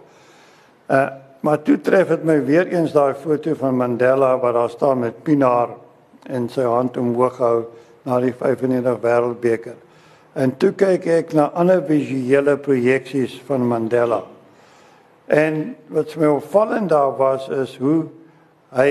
Uh 0.89 1.07
maar 1.43 1.61
toe 1.61 1.81
tref 1.81 2.07
dit 2.07 2.23
my 2.23 2.37
weer 2.45 2.67
eens 2.67 2.91
daai 2.91 3.13
foto 3.13 3.53
van 3.53 3.75
Mandela 3.75 4.37
wat 4.39 4.53
daar 4.53 4.69
staan 4.69 4.99
met 4.99 5.23
Pinaar 5.23 5.69
en 6.23 6.49
sy 6.49 6.61
hand 6.61 6.97
omhoog 6.97 7.37
hou 7.37 7.65
na 8.03 8.19
die 8.19 8.33
95 8.33 8.99
wêreldbeker. 9.03 9.75
En 10.33 10.55
toe 10.57 10.71
kyk 10.77 11.05
ek 11.07 11.33
na 11.37 11.49
ander 11.53 11.83
visuele 11.85 12.57
projeksies 12.57 13.35
van 13.47 13.67
Mandela. 13.69 14.23
En 15.31 15.75
wat 15.93 16.15
my 16.19 16.31
opvallend 16.39 16.89
daar 16.89 17.13
was 17.17 17.47
is 17.53 17.77
hoe 17.77 18.05
hy 18.75 18.89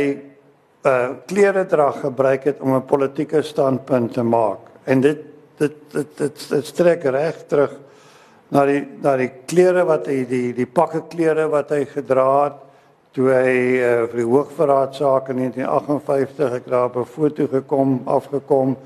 uh 0.83 1.11
klere 1.31 1.67
dra 1.71 1.91
gebruik 1.95 2.45
het 2.45 2.61
om 2.61 2.75
'n 2.75 2.87
politieke 2.87 3.43
standpunt 3.43 4.13
te 4.13 4.23
maak. 4.23 4.59
En 4.85 5.01
dit 5.01 5.19
dit 5.59 5.75
dit 5.93 6.19
dit, 6.19 6.49
dit 6.49 6.67
strek 6.67 7.05
reg 7.05 7.47
terug 7.47 7.73
na 8.49 8.65
die 8.67 8.83
na 9.03 9.17
die 9.17 9.31
klere 9.47 9.85
wat 9.85 10.07
hy 10.07 10.25
die 10.29 10.53
die 10.53 10.67
pakke 10.67 11.03
klere 11.09 11.49
wat 11.49 11.71
hy 11.71 11.85
gedra 11.85 12.45
het 12.45 12.61
toe 13.13 13.29
hy 13.29 13.57
uh, 13.77 14.07
vir 14.09 14.19
die 14.23 14.29
hoogverraadsaak 14.29 15.31
in 15.35 15.43
1958 15.45 16.59
ek 16.59 16.69
daar 16.73 16.89
op 16.91 16.97
'n 16.97 17.05
foto 17.05 17.47
gekom 17.47 18.01
afgekom 18.05 18.77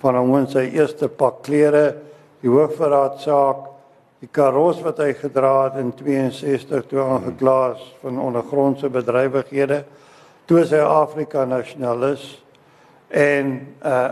van 0.00 0.14
hom 0.14 0.36
in 0.36 0.46
sy 0.46 0.66
eerste 0.76 1.08
pak 1.08 1.42
klere 1.42 1.86
die 2.42 2.50
hoogverraadsaak 2.50 3.64
die 4.20 4.28
karos 4.32 4.80
wat 4.84 4.98
hy 4.98 5.12
gedra 5.14 5.54
het 5.68 5.80
in 5.80 5.92
62 5.92 6.86
toe 6.90 7.02
aangekla 7.04 7.58
is 7.74 7.84
van 8.02 8.20
ondergrondse 8.20 8.88
bedrywighede 8.92 9.84
toe 10.46 10.64
sy 10.64 10.80
Afrika 10.80 11.44
nasionalis 11.44 12.28
en 13.10 13.58
uh 13.82 14.06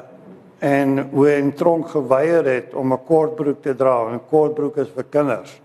en 0.64 0.99
hoe 1.12 1.27
hy 1.29 1.35
in 1.42 1.51
tronk 1.53 1.90
geweier 1.92 2.47
het 2.49 2.75
om 2.75 2.92
'n 2.92 3.05
kortbroek 3.05 3.62
te 3.62 3.75
dra 3.75 4.09
'n 4.09 4.20
kortbroek 4.31 4.77
is 4.77 4.88
vir 4.88 5.05
kinders. 5.11 5.61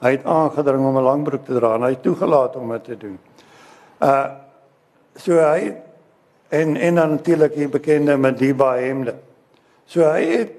Hy 0.00 0.10
het 0.10 0.24
aangedring 0.24 0.84
om 0.84 0.98
'n 0.98 1.02
langbroek 1.02 1.44
te 1.44 1.54
dra 1.54 1.74
en 1.74 1.82
hy 1.82 1.90
het 1.90 2.02
toegelaat 2.02 2.56
om 2.56 2.68
dit 2.68 2.84
te 2.84 2.96
doen. 2.96 3.18
Uh 4.00 4.26
so 5.16 5.32
hy 5.32 5.74
en 6.48 6.76
en 6.76 6.94
dan 6.94 7.10
natuurlik 7.10 7.54
die 7.54 7.68
bekende 7.68 8.16
Madiba 8.16 8.74
hemde. 8.74 9.14
So 9.92 10.06
hy 10.08 10.24
het 10.30 10.52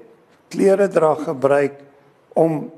klere 0.54 0.86
dra 0.92 1.14
gebruik 1.18 1.80
om 2.38 2.68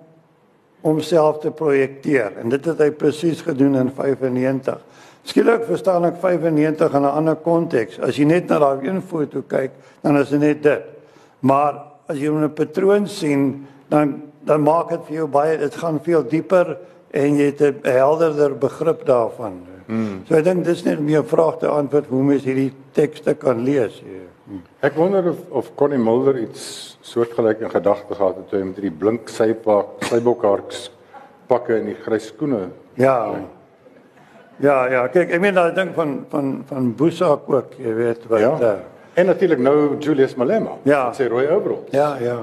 homself 0.86 1.42
te 1.42 1.50
projekteer 1.52 2.38
en 2.40 2.52
dit 2.52 2.68
het 2.70 2.80
hy 2.80 2.90
presies 2.96 3.42
gedoen 3.44 3.76
in 3.76 3.90
95. 3.92 4.78
Skielik 5.26 5.66
verstaan 5.66 6.06
ek 6.08 6.20
95 6.22 6.94
in 6.94 7.02
'n 7.02 7.16
ander 7.18 7.36
konteks. 7.36 7.98
As 7.98 8.16
jy 8.16 8.24
net 8.24 8.48
na 8.48 8.58
daai 8.58 8.86
een 8.88 9.02
foto 9.02 9.42
kyk, 9.42 9.72
dan 10.00 10.16
is 10.16 10.28
dit 10.28 10.40
net 10.40 10.62
dit. 10.62 10.82
Maar 11.40 11.74
as 12.08 12.16
jy 12.16 12.30
'n 12.30 12.54
patroon 12.54 13.06
sien, 13.06 13.66
dan 13.88 14.22
dan 14.46 14.62
maak 14.62 14.88
dit 14.88 15.00
vir 15.06 15.16
jou 15.16 15.26
baie 15.26 15.58
dit 15.58 15.74
gaan 15.74 15.98
veel 16.00 16.22
dieper 16.22 16.78
en 17.10 17.36
jy 17.36 17.46
het 17.50 17.60
'n 17.60 17.80
helderder 17.82 18.58
begrip 18.58 19.04
daarvan. 19.06 19.66
Hmm. 19.86 20.22
So 20.28 20.34
ek 20.34 20.44
dink 20.44 20.64
dis 20.64 20.84
net 20.84 21.00
meer 21.00 21.20
'n 21.20 21.26
vraag 21.26 21.58
te 21.58 21.66
antwoord 21.66 22.06
hoe 22.06 22.22
mens 22.22 22.44
hierdie 22.44 22.72
tekste 22.92 23.34
kan 23.34 23.62
lees. 23.62 24.00
Hmm. 24.00 24.35
Ek 24.80 24.94
wonder 24.94 25.28
of 25.28 25.38
of 25.50 25.70
Connie 25.74 25.98
Mulder 25.98 26.38
iets 26.38 26.96
soortgelyk 27.02 27.60
in 27.66 27.70
gedagte 27.70 28.14
gehad 28.14 28.36
het 28.36 28.48
toe 28.48 28.60
hy 28.60 28.66
met 28.68 28.78
hierdie 28.78 28.94
blink 28.98 29.30
sypak, 29.32 30.04
sybokharks 30.06 30.90
pakke 31.50 31.74
en 31.80 31.88
die 31.90 31.96
grys 31.98 32.28
skoene. 32.30 32.68
Ja. 32.94 33.16
Ja, 34.62 34.76
ja, 34.88 35.02
kyk, 35.12 35.34
ek 35.36 35.40
meen 35.42 35.56
daai 35.56 35.74
ding 35.76 35.90
van 35.94 36.18
van 36.30 36.52
van 36.68 36.92
Boesak 36.96 37.50
ook, 37.50 37.74
jy 37.82 37.92
weet 37.98 38.28
wat 38.30 38.40
ja. 38.40 38.52
uh, 38.56 38.74
en 39.18 39.26
natuurlik 39.26 39.60
nou 39.60 39.74
Julius 40.00 40.36
Malema. 40.38 40.78
Ja. 40.88 41.10
Sy 41.12 41.26
rooi 41.28 41.48
overall. 41.48 41.82
Ja, 41.92 42.14
ja. 42.20 42.38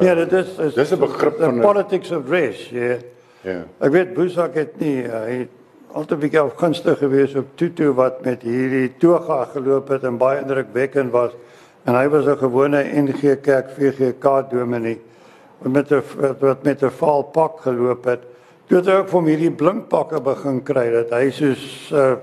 Ja, 0.00 0.14
dit 0.16 0.32
is 0.32 0.56
is 0.58 0.74
dis 0.74 0.92
'n 0.92 0.98
begrip 0.98 1.36
van 1.38 1.60
politics 1.60 2.10
of 2.10 2.30
race, 2.30 2.74
ja. 2.74 2.96
Ja. 3.42 3.64
Ek 3.78 3.92
weet 3.92 4.14
Boesak 4.14 4.54
het 4.54 4.80
nie 4.80 5.04
uh, 5.04 5.24
hy 5.26 5.48
altyd 5.92 6.16
'n 6.16 6.20
bietjie 6.20 6.40
afgunstig 6.40 6.98
gewees 6.98 7.34
op 7.34 7.46
Tutu 7.54 7.92
wat 7.92 8.24
met 8.24 8.42
hierdie 8.42 8.92
toga 8.98 9.44
geloop 9.44 9.88
het 9.88 10.04
en 10.04 10.16
baie 10.18 10.40
indrukwekkend 10.40 11.12
was. 11.12 11.32
En 11.84 11.94
hy 11.94 12.08
was 12.08 12.26
'n 12.26 12.38
gewone 12.38 12.82
NG 12.82 13.40
Kerk 13.40 13.70
VGK 13.70 14.50
dominee 14.50 15.00
met 15.62 15.90
'n 15.92 16.02
wat 16.40 16.62
met 16.62 16.82
'n 16.82 16.90
vaal 16.90 17.22
pak 17.22 17.60
geloop 17.60 18.04
het. 18.04 18.20
Toe 18.66 18.76
het 18.76 18.86
hy 18.86 18.92
ook 18.92 19.08
van 19.08 19.24
hierdie 19.24 19.50
blink 19.50 19.88
pakke 19.88 20.20
begin 20.20 20.62
kry 20.62 20.90
dat 20.90 21.10
hy 21.10 21.30
soos 21.30 21.90
uh, 21.92 22.14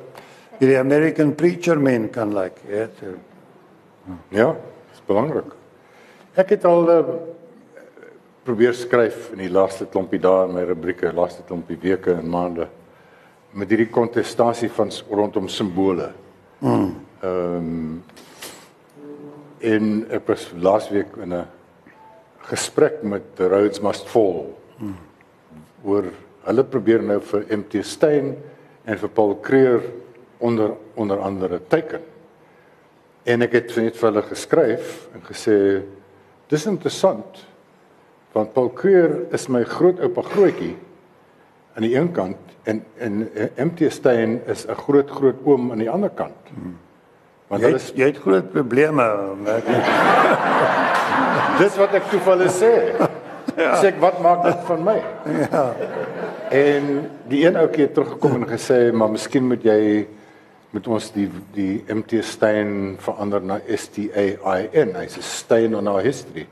hierdie 0.58 0.80
American 0.80 1.36
preacher 1.36 1.80
man 1.80 2.10
kan 2.10 2.34
lyk, 2.34 2.58
like, 2.66 2.88
ja. 2.98 3.08
Ja, 4.30 4.56
dis 4.92 5.02
belangrik. 5.06 5.54
Ek 6.34 6.50
het 6.50 6.66
al 6.66 6.90
uh, 6.90 7.06
probeer 8.44 8.74
skryf 8.74 9.32
in 9.32 9.38
die 9.38 9.52
laaste 9.52 9.86
klompie 9.86 10.20
dae 10.20 10.48
in 10.48 10.54
my 10.54 10.64
rubrieke, 10.64 11.14
laaste 11.14 11.44
klompie 11.46 11.78
weke 11.82 12.12
en 12.12 12.30
maande 12.30 12.68
met 13.52 13.70
hierdie 13.70 13.90
kontestasie 13.90 14.70
van 14.70 14.92
rondom 15.10 15.48
simbole. 15.48 16.12
Mm. 16.60 16.96
Ehm 17.22 17.56
um, 17.56 18.04
in 19.60 20.06
ek 20.08 20.24
was 20.30 20.46
laasweek 20.56 21.18
in 21.20 21.34
'n 21.34 21.48
gesprek 22.48 23.04
met 23.04 23.36
the 23.36 23.48
Rhodes 23.48 23.82
Must 23.82 24.08
Fall. 24.08 24.56
Mm. 24.80 24.96
oor 25.84 26.06
hulle 26.44 26.64
probeer 26.64 27.04
nou 27.04 27.20
vir 27.20 27.46
MT 27.58 27.84
Steyn 27.86 28.34
en 28.86 28.98
vir 28.98 29.10
Paul 29.10 29.36
Creer 29.44 29.82
onder 30.38 30.76
onder 30.96 31.20
andere 31.20 31.60
teken. 31.68 32.02
En 33.24 33.42
ek 33.42 33.54
het 33.54 33.76
net 33.76 33.98
vir 33.98 34.10
hulle 34.10 34.24
geskryf 34.24 35.08
en 35.14 35.22
gesê 35.22 35.84
dis 36.48 36.66
interessant 36.66 37.46
want 38.32 38.54
Paul 38.54 38.70
Creer 38.70 39.26
is 39.34 39.48
my 39.50 39.64
grootoupa 39.64 40.22
grootjie 40.22 40.76
aan 41.80 41.88
die 41.88 41.96
een 41.96 42.12
kant 42.12 42.38
en 42.64 42.84
en 42.98 43.30
MT 43.56 43.92
Steyn 43.92 44.42
is 44.46 44.66
'n 44.68 44.76
groot 44.76 45.10
groot 45.10 45.36
oom 45.44 45.72
aan 45.72 45.78
die 45.78 45.90
ander 45.90 46.10
kant. 46.10 46.44
Want 47.48 47.62
hulle 47.62 47.80
jy 47.96 48.06
het 48.06 48.18
groot 48.18 48.52
probleme 48.52 49.06
Dis 51.62 51.76
wat 51.76 51.94
ek 51.94 52.04
toevallig 52.12 52.52
sê. 52.52 52.74
Ja. 53.56 53.76
Sê 53.82 53.88
ek 53.88 54.00
wat 54.00 54.22
maak 54.22 54.44
dit 54.44 54.60
van 54.68 54.84
my? 54.84 55.02
Ja. 55.52 55.74
En 56.50 57.10
die 57.28 57.46
een 57.46 57.58
ouetjie 57.58 57.84
het 57.84 57.94
teruggekom 57.94 58.44
en 58.44 58.48
gesê 58.48 58.94
maar 58.94 59.10
miskien 59.10 59.48
moet 59.48 59.64
jy 59.64 60.08
met 60.70 60.88
ons 60.88 61.12
die 61.12 61.30
die 61.54 61.84
MT 61.88 62.24
Steyn 62.24 62.96
verander 63.00 63.42
na 63.42 63.60
S 63.76 63.88
T 63.88 63.98
A 64.16 64.60
I 64.60 64.70
N. 64.74 64.96
Hy's 64.96 65.18
'n 65.18 65.22
stain 65.22 65.76
on 65.76 65.88
our 65.88 66.02
history. 66.02 66.48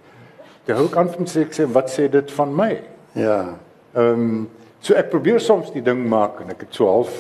Die 0.66 0.76
hou 0.76 0.88
kan 0.88 1.10
van 1.10 1.26
sê 1.26 1.42
ek 1.42 1.54
sê 1.54 1.72
wat 1.72 1.92
sê 1.92 2.10
dit 2.10 2.32
van 2.32 2.56
my? 2.56 2.82
Ja. 3.12 3.46
Ehm 3.94 4.14
um, 4.14 4.50
So 4.88 4.96
ek 4.96 5.10
probeer 5.12 5.42
soms 5.44 5.74
die 5.74 5.84
ding 5.84 6.06
maak 6.08 6.38
en 6.40 6.54
ek 6.54 6.62
het 6.64 6.78
so 6.78 6.88
half 6.88 7.12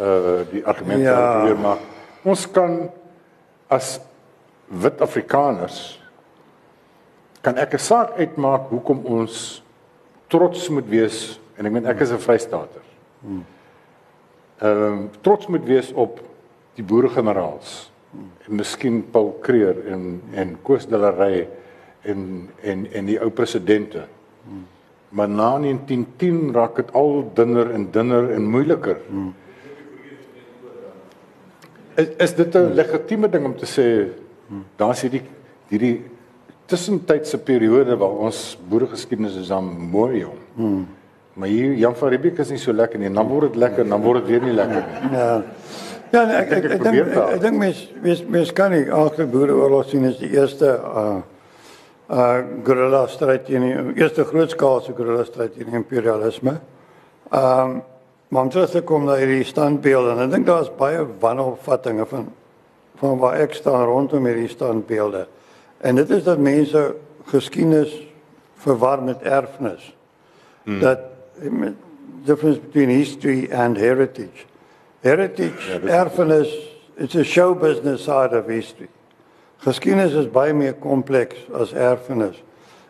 uh 0.00 0.46
die 0.48 0.62
argumente 0.64 1.04
ja. 1.04 1.18
probeer 1.36 1.58
maak. 1.60 1.82
Ons 2.24 2.46
kan 2.48 2.86
as 3.68 3.98
wit 4.72 5.02
Afrikaners 5.04 6.00
kan 7.44 7.60
ek 7.60 7.74
'n 7.76 7.84
saak 7.84 8.16
uitmaak 8.16 8.72
hoekom 8.72 9.04
ons 9.04 9.60
trots 10.32 10.68
moet 10.72 10.88
wees 10.88 11.38
en 11.58 11.66
ek 11.66 11.72
meen 11.72 11.86
ek 11.86 12.00
is 12.00 12.12
'n 12.12 12.24
Vrystater. 12.24 12.84
Ehm 13.24 13.44
um, 14.64 15.10
trots 15.20 15.46
moet 15.52 15.64
wees 15.68 15.92
op 15.92 16.20
die 16.74 16.84
boeregeneraals. 16.84 17.92
En 18.48 18.56
miskien 18.56 19.10
Paul 19.10 19.36
Creer 19.42 19.86
en 19.92 20.22
en 20.32 20.56
Koos 20.62 20.86
de 20.86 20.96
la 20.96 21.10
Rey 21.10 21.48
en 22.02 22.48
en 22.62 22.86
en 22.92 23.04
die 23.04 23.20
ou 23.20 23.30
presidente. 23.30 24.08
Hmm. 24.44 24.64
Maar 25.12 25.28
na 25.28 25.50
1910 25.60 26.52
raak 26.56 26.76
dit 26.80 26.92
al 26.96 27.30
dunner 27.36 27.70
en 27.70 27.88
dunner 27.92 28.30
en 28.32 28.48
moeiliker. 28.48 28.96
Hmm. 29.08 29.34
Is, 31.94 32.08
is 32.16 32.34
dit 32.34 32.54
'n 32.56 32.72
legitieme 32.72 33.28
ding 33.28 33.44
om 33.44 33.56
te 33.56 33.66
sê 33.66 34.08
hmm. 34.48 34.64
daar's 34.76 35.02
hierdie 35.04 35.22
hierdie 35.68 36.04
tussentydse 36.66 37.38
periode 37.38 37.96
waar 37.96 38.16
ons 38.28 38.58
boeregeskiedenis 38.68 39.36
is 39.36 39.48
dan 39.52 39.64
mooi 39.64 40.18
jong. 40.18 40.40
Hmm. 40.54 40.86
Maar 41.32 41.48
hier 41.48 41.74
Jan 41.74 41.96
van 41.96 42.08
Riebeeck 42.08 42.38
is 42.38 42.50
nie 42.50 42.58
so 42.58 42.72
lekker 42.72 42.98
nie. 42.98 43.12
Dan 43.12 43.28
word 43.28 43.52
dit 43.52 43.56
lekker, 43.56 43.88
dan 43.88 44.00
word 44.00 44.20
dit 44.20 44.28
weer 44.28 44.42
nie 44.42 44.56
lekker 44.56 44.84
nie. 44.84 45.12
Ja. 45.18 45.42
Ja, 46.12 46.26
ek 46.28 46.50
ek 46.52 46.64
ek 46.76 46.82
dink 46.84 47.14
ek 47.16 47.38
dink 47.40 47.56
mens 47.56 47.78
mens 48.04 48.24
mens 48.28 48.50
kan 48.52 48.74
nie 48.74 48.84
agter 48.92 49.24
boereoorlog 49.32 49.86
sien 49.88 50.04
as 50.04 50.18
die 50.20 50.28
eerste 50.34 50.74
uh 50.76 51.20
uh 52.12 52.42
guerrilla 52.64 53.06
stryd 53.08 53.46
teen 53.46 53.64
die 53.64 54.02
eerste 54.02 54.24
grootskaalse 54.28 54.92
guerrilla 54.96 55.24
teen 55.24 55.72
imperialisme. 55.72 56.58
Um 57.30 57.80
maar 58.32 58.42
om 58.42 58.50
terug 58.50 58.70
te 58.70 58.80
kom 58.80 59.04
na 59.04 59.18
hierdie 59.20 59.44
standbeelde 59.44 60.14
en 60.14 60.22
ek 60.24 60.30
dink 60.32 60.46
daar's 60.48 60.70
baie 60.76 61.02
wanopvattinge 61.20 62.06
van 62.08 62.30
van 63.02 63.18
waar 63.18 63.40
ek 63.42 63.54
staan 63.58 63.84
rondom 63.84 64.26
hierdie 64.28 64.48
standbeelde. 64.48 65.26
En 65.82 65.98
dit 65.98 66.10
is 66.10 66.22
dat 66.24 66.38
mense 66.38 66.94
geskiedenis 67.32 67.92
verwar 68.62 69.02
met 69.02 69.22
erfenis. 69.22 69.96
Hmm. 70.62 70.80
Dat 70.80 70.98
difference 72.24 72.60
between 72.60 72.88
history 72.88 73.50
and 73.52 73.76
heritage. 73.76 74.46
Heritage, 75.00 75.80
ja, 75.82 76.04
erfenis, 76.04 76.52
it's 76.96 77.14
a 77.14 77.24
show 77.24 77.54
business 77.54 78.04
side 78.04 78.38
of 78.38 78.46
history. 78.46 78.88
Geskiedenis 79.62 80.16
is 80.18 80.30
baie 80.30 80.54
meer 80.54 80.74
kompleks 80.74 81.44
as 81.54 81.70
erfenis. 81.72 82.40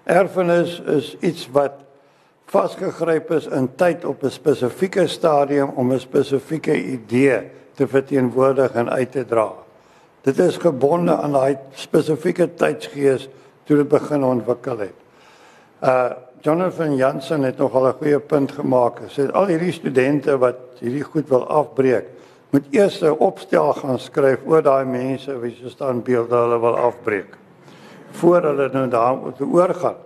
Erfenis 0.09 0.79
is 0.89 1.11
iets 1.21 1.45
wat 1.53 1.83
vasgegryp 2.49 3.31
is 3.37 3.49
in 3.53 3.69
tyd 3.77 4.07
op 4.09 4.25
'n 4.25 4.31
spesifieke 4.31 5.07
stadium 5.07 5.69
om 5.77 5.93
'n 5.93 6.01
spesifieke 6.01 6.73
idee 6.73 7.51
te 7.75 7.87
verteenwoordig 7.87 8.73
en 8.73 8.91
uit 8.91 9.13
te 9.13 9.25
dra. 9.25 9.53
Dit 10.23 10.39
is 10.39 10.57
gebonde 10.57 11.17
aan 11.17 11.33
daai 11.33 11.59
spesifieke 11.75 12.55
tydsgees 12.55 13.29
toe 13.65 13.77
dit 13.77 13.89
begin 13.89 14.25
ontwikkel 14.25 14.79
het. 14.79 14.99
Uh 15.83 16.11
Jonathan 16.43 16.97
Jansen 16.97 17.43
het 17.43 17.57
nog 17.57 17.75
al 17.75 17.87
'n 17.87 17.93
goeie 17.93 18.19
punt 18.19 18.53
gemaak. 18.53 18.99
Hy 18.99 19.09
sê 19.09 19.31
al 19.31 19.47
hierdie 19.47 19.73
studente 19.73 20.39
wat 20.39 20.57
hierdie 20.79 21.05
goed 21.05 21.29
wil 21.29 21.47
afbreek, 21.47 22.09
moet 22.53 22.67
eers 22.71 23.01
'n 23.01 23.17
opstel 23.19 23.73
gaan 23.73 23.99
skryf 23.99 24.41
oor 24.47 24.63
daai 24.63 24.85
mense 24.85 25.39
wie 25.41 25.55
se 25.57 25.69
staan 25.69 26.03
beelde 26.03 26.37
hulle 26.37 26.61
wil 26.61 26.77
afbreek 26.77 27.37
voor 28.13 28.43
hulle 28.43 28.69
nou 28.73 28.89
daar 28.89 29.33
te 29.37 29.45
oorgaan. 29.45 29.97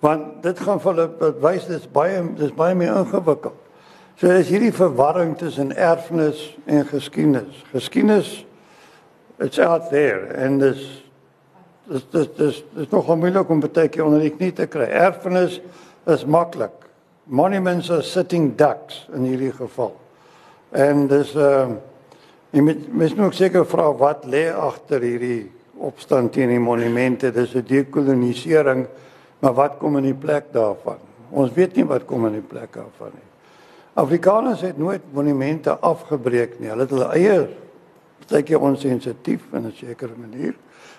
Want 0.00 0.42
dit 0.42 0.60
gaan 0.60 0.80
vir 0.80 0.94
hulle 0.94 1.34
wys 1.40 1.66
dis 1.66 1.88
baie 1.90 2.22
dis 2.38 2.54
baie 2.54 2.74
meer 2.74 2.96
ingewikkeld. 2.96 3.58
So 4.14 4.30
is 4.30 4.48
hierdie 4.48 4.72
verwarring 4.72 5.36
tussen 5.38 5.76
erfenis 5.76 6.56
en 6.64 6.86
geskiedenis. 6.86 7.64
Geskiedenis 7.72 8.46
it's 9.38 9.58
out 9.58 9.88
there 9.90 10.26
en 10.38 10.58
dis 10.58 11.02
dis 11.88 12.04
dis 12.10 12.28
dis 12.36 12.64
dis 12.74 12.90
nog 12.90 13.10
moeilik 13.16 13.50
om 13.50 13.60
baie 13.60 13.88
keer 13.88 14.04
onder 14.04 14.20
die 14.20 14.34
knie 14.36 14.52
te 14.52 14.66
kry. 14.66 14.86
Erfenis 14.86 15.60
is 16.06 16.24
maklik. 16.24 16.78
Monuments 17.24 17.90
are 17.90 18.02
sitting 18.02 18.56
ducks 18.56 19.08
in 19.14 19.26
hierdie 19.26 19.52
geval. 19.52 20.01
En 20.72 21.06
dis 21.06 21.34
ehm 21.36 21.70
uh, 21.70 21.80
jy 22.52 22.60
moet 22.60 22.80
mens 22.92 23.14
moet 23.16 23.34
seker 23.34 23.64
vra 23.64 23.86
wat 23.96 24.24
lê 24.28 24.50
agter 24.52 25.00
hierdie 25.00 25.50
opstand 25.80 26.32
teen 26.32 26.50
die 26.52 26.60
monumente. 26.60 27.30
Dis 27.32 27.54
'n 27.54 27.64
dekolonisering, 27.64 28.86
maar 29.38 29.54
wat 29.54 29.78
kom 29.78 29.96
in 29.96 30.04
die 30.04 30.20
plek 30.24 30.52
daarvan? 30.52 31.00
Ons 31.30 31.52
weet 31.52 31.76
nie 31.76 31.84
wat 31.84 32.04
kom 32.04 32.26
in 32.26 32.32
die 32.32 32.48
plek 32.48 32.72
daarvan 32.72 33.12
nie. 33.12 33.28
Afrikaners 33.94 34.60
het 34.60 34.78
nooit 34.78 35.00
monumente 35.12 35.78
afgebreek 35.78 36.58
nie. 36.60 36.68
Hulle 36.68 36.80
het 36.80 36.90
hulle 36.90 37.08
eie 37.12 37.48
partykeer 38.18 38.60
onsensitief 38.60 39.40
in 39.52 39.66
'n 39.66 39.72
sekere 39.72 40.16
manier, 40.16 40.54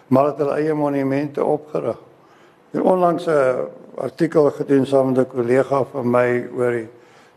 maar 0.08 0.26
het 0.26 0.38
hulle 0.38 0.58
eie 0.58 0.74
monumente 0.74 1.44
opgerig. 1.44 1.98
het 2.72 2.82
onlangs 2.82 3.28
'n 3.28 3.68
artikel 3.96 4.52
gedoen 4.52 4.86
saam 4.86 5.08
met 5.08 5.18
'n 5.18 5.28
kollega 5.28 5.84
van 5.84 6.10
my 6.10 6.48
oor 6.58 6.72
die 6.72 6.90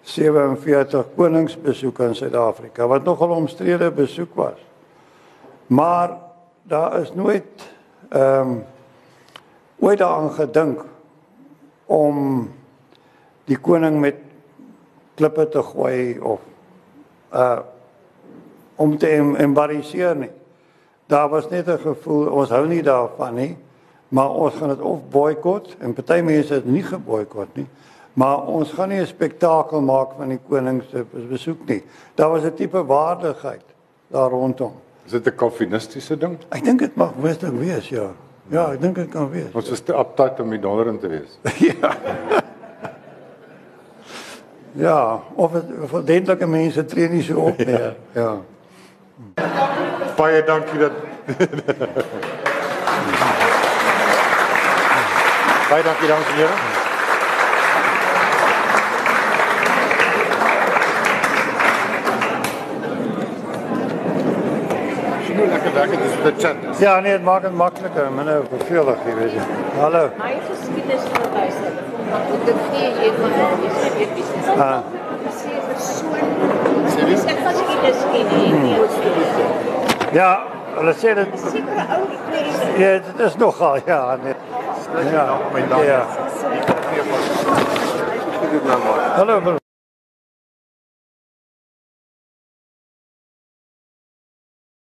47 0.07 1.05
koningsbesoeke 1.17 2.05
in 2.05 2.15
Suid-Afrika 2.15 2.87
wat 2.87 3.05
nogal 3.05 3.35
omstrede 3.35 3.91
besoek 3.91 4.35
was. 4.39 4.59
Maar 5.67 6.19
daar 6.63 7.01
is 7.01 7.13
nooit 7.15 7.75
ehm 8.09 8.51
um, 8.51 8.65
ooit 9.79 9.99
daaraan 9.99 10.31
gedink 10.33 10.85
om 11.85 12.49
die 13.45 13.59
koning 13.59 14.01
met 14.01 14.15
klippe 15.15 15.49
te 15.49 15.63
gooi 15.63 16.19
of 16.21 16.41
uh 17.35 17.59
om 18.77 18.99
te 18.99 19.09
embarrasseer 19.39 20.17
nie. 20.17 20.31
Daar 21.07 21.29
was 21.29 21.49
net 21.49 21.67
'n 21.69 21.79
gevoel 21.79 22.27
ons 22.31 22.49
hou 22.49 22.67
nie 22.67 22.83
daarvan 22.83 23.35
nie, 23.35 23.57
maar 24.09 24.31
ons 24.31 24.55
gaan 24.55 24.69
dit 24.69 24.81
of 24.81 25.09
boikot 25.11 25.77
en 25.79 25.93
party 25.93 26.21
mense 26.21 26.55
het 26.55 26.65
nie 26.65 26.83
geboikot 26.83 27.49
nie. 27.55 27.67
Maar 28.17 28.47
ons 28.49 28.73
gaan 28.73 28.89
nie 28.89 29.01
'n 29.01 29.07
spektakel 29.07 29.81
maak 29.81 30.09
van 30.17 30.29
die 30.29 30.41
koning 30.49 30.83
se 30.91 31.05
besoek 31.29 31.67
nie. 31.69 31.85
Daar 32.15 32.31
was 32.31 32.43
'n 32.43 32.55
tipe 32.55 32.85
waardigheid 32.85 33.65
daar 34.09 34.31
rondom. 34.31 34.73
Is 35.05 35.11
dit 35.11 35.27
'n 35.27 35.35
kalvinistiese 35.35 36.19
ding? 36.19 36.39
Ek 36.49 36.65
dink 36.65 36.79
dit 36.79 36.97
mag 36.97 37.13
westig 37.21 37.51
wees, 37.51 37.89
ja. 37.89 38.11
Ja, 38.49 38.73
ek 38.73 38.81
dink 38.81 38.95
dit 38.95 39.09
kan 39.09 39.31
wees. 39.31 39.53
Ons 39.53 39.71
is 39.71 39.81
te 39.81 39.93
uptight 39.93 40.41
om 40.41 40.51
die 40.51 40.61
dollar 40.61 40.87
in 40.87 40.99
te 40.99 41.09
wees. 41.09 41.39
ja. 41.69 41.97
Ja, 44.73 45.21
of 45.35 45.53
dentlike 46.05 46.47
mense 46.47 46.85
tree 46.85 47.09
nie 47.09 47.23
so 47.23 47.41
op 47.41 47.59
nie. 47.59 47.79
Ja. 47.79 47.95
ja. 48.13 48.37
Baie 50.17 50.45
dankie 50.45 50.79
dat 50.79 50.93
Baie 55.71 55.83
dankie 55.83 56.09
dames 56.09 56.27
en 56.27 56.35
here. 56.35 56.53
Sien 65.27 65.37
hoe 65.37 65.47
lekker 66.27 66.43
lekker 66.43 66.61
dis 66.63 66.71
die 66.71 66.73
chat. 66.73 66.81
Ja, 66.81 67.01
nee, 67.01 67.13
dit 67.13 67.23
maak 67.23 67.43
dit 67.43 67.53
makliker, 67.53 68.11
minder 68.13 68.43
vervelig, 68.51 68.99
jy 69.07 69.15
weet. 69.15 69.33
jy. 69.33 69.41
Hallo. 69.81 70.11
My 70.19 70.33
geskiedenis 70.49 71.03
van 71.13 71.33
luister. 71.33 71.73
Want 72.11 72.45
dit 72.47 72.57
gee 72.73 72.89
jy 73.01 73.11
van 73.21 73.31
die 73.63 73.71
weet 73.99 74.13
wie 74.15 74.25
se. 74.25 74.53
Ah. 74.57 74.81
Sê 75.37 75.53
persoon. 75.69 76.29
Dis 77.11 77.25
ek 77.25 77.43
was 77.45 77.59
nie 77.69 77.79
dis 77.85 78.01
nie. 78.13 79.49
Ja, 80.17 80.31
hulle 80.79 80.95
sê 80.95 81.15
dit 81.19 81.29
Sekere 81.43 81.85
ou 81.99 82.07
stories. 82.15 82.57
ja, 82.79 82.91
dit 82.99 83.21
is 83.27 83.37
nogal 83.37 83.79
ja, 83.87 84.01
nee. 84.23 84.35
Ja, 85.13 85.27
my 85.53 85.67
dankie. 85.69 85.87
ja. 85.91 86.03
Dit 88.41 88.53
is 88.53 88.67
nou 88.67 88.79
maar. 88.89 89.07
Hallo. 89.17 89.57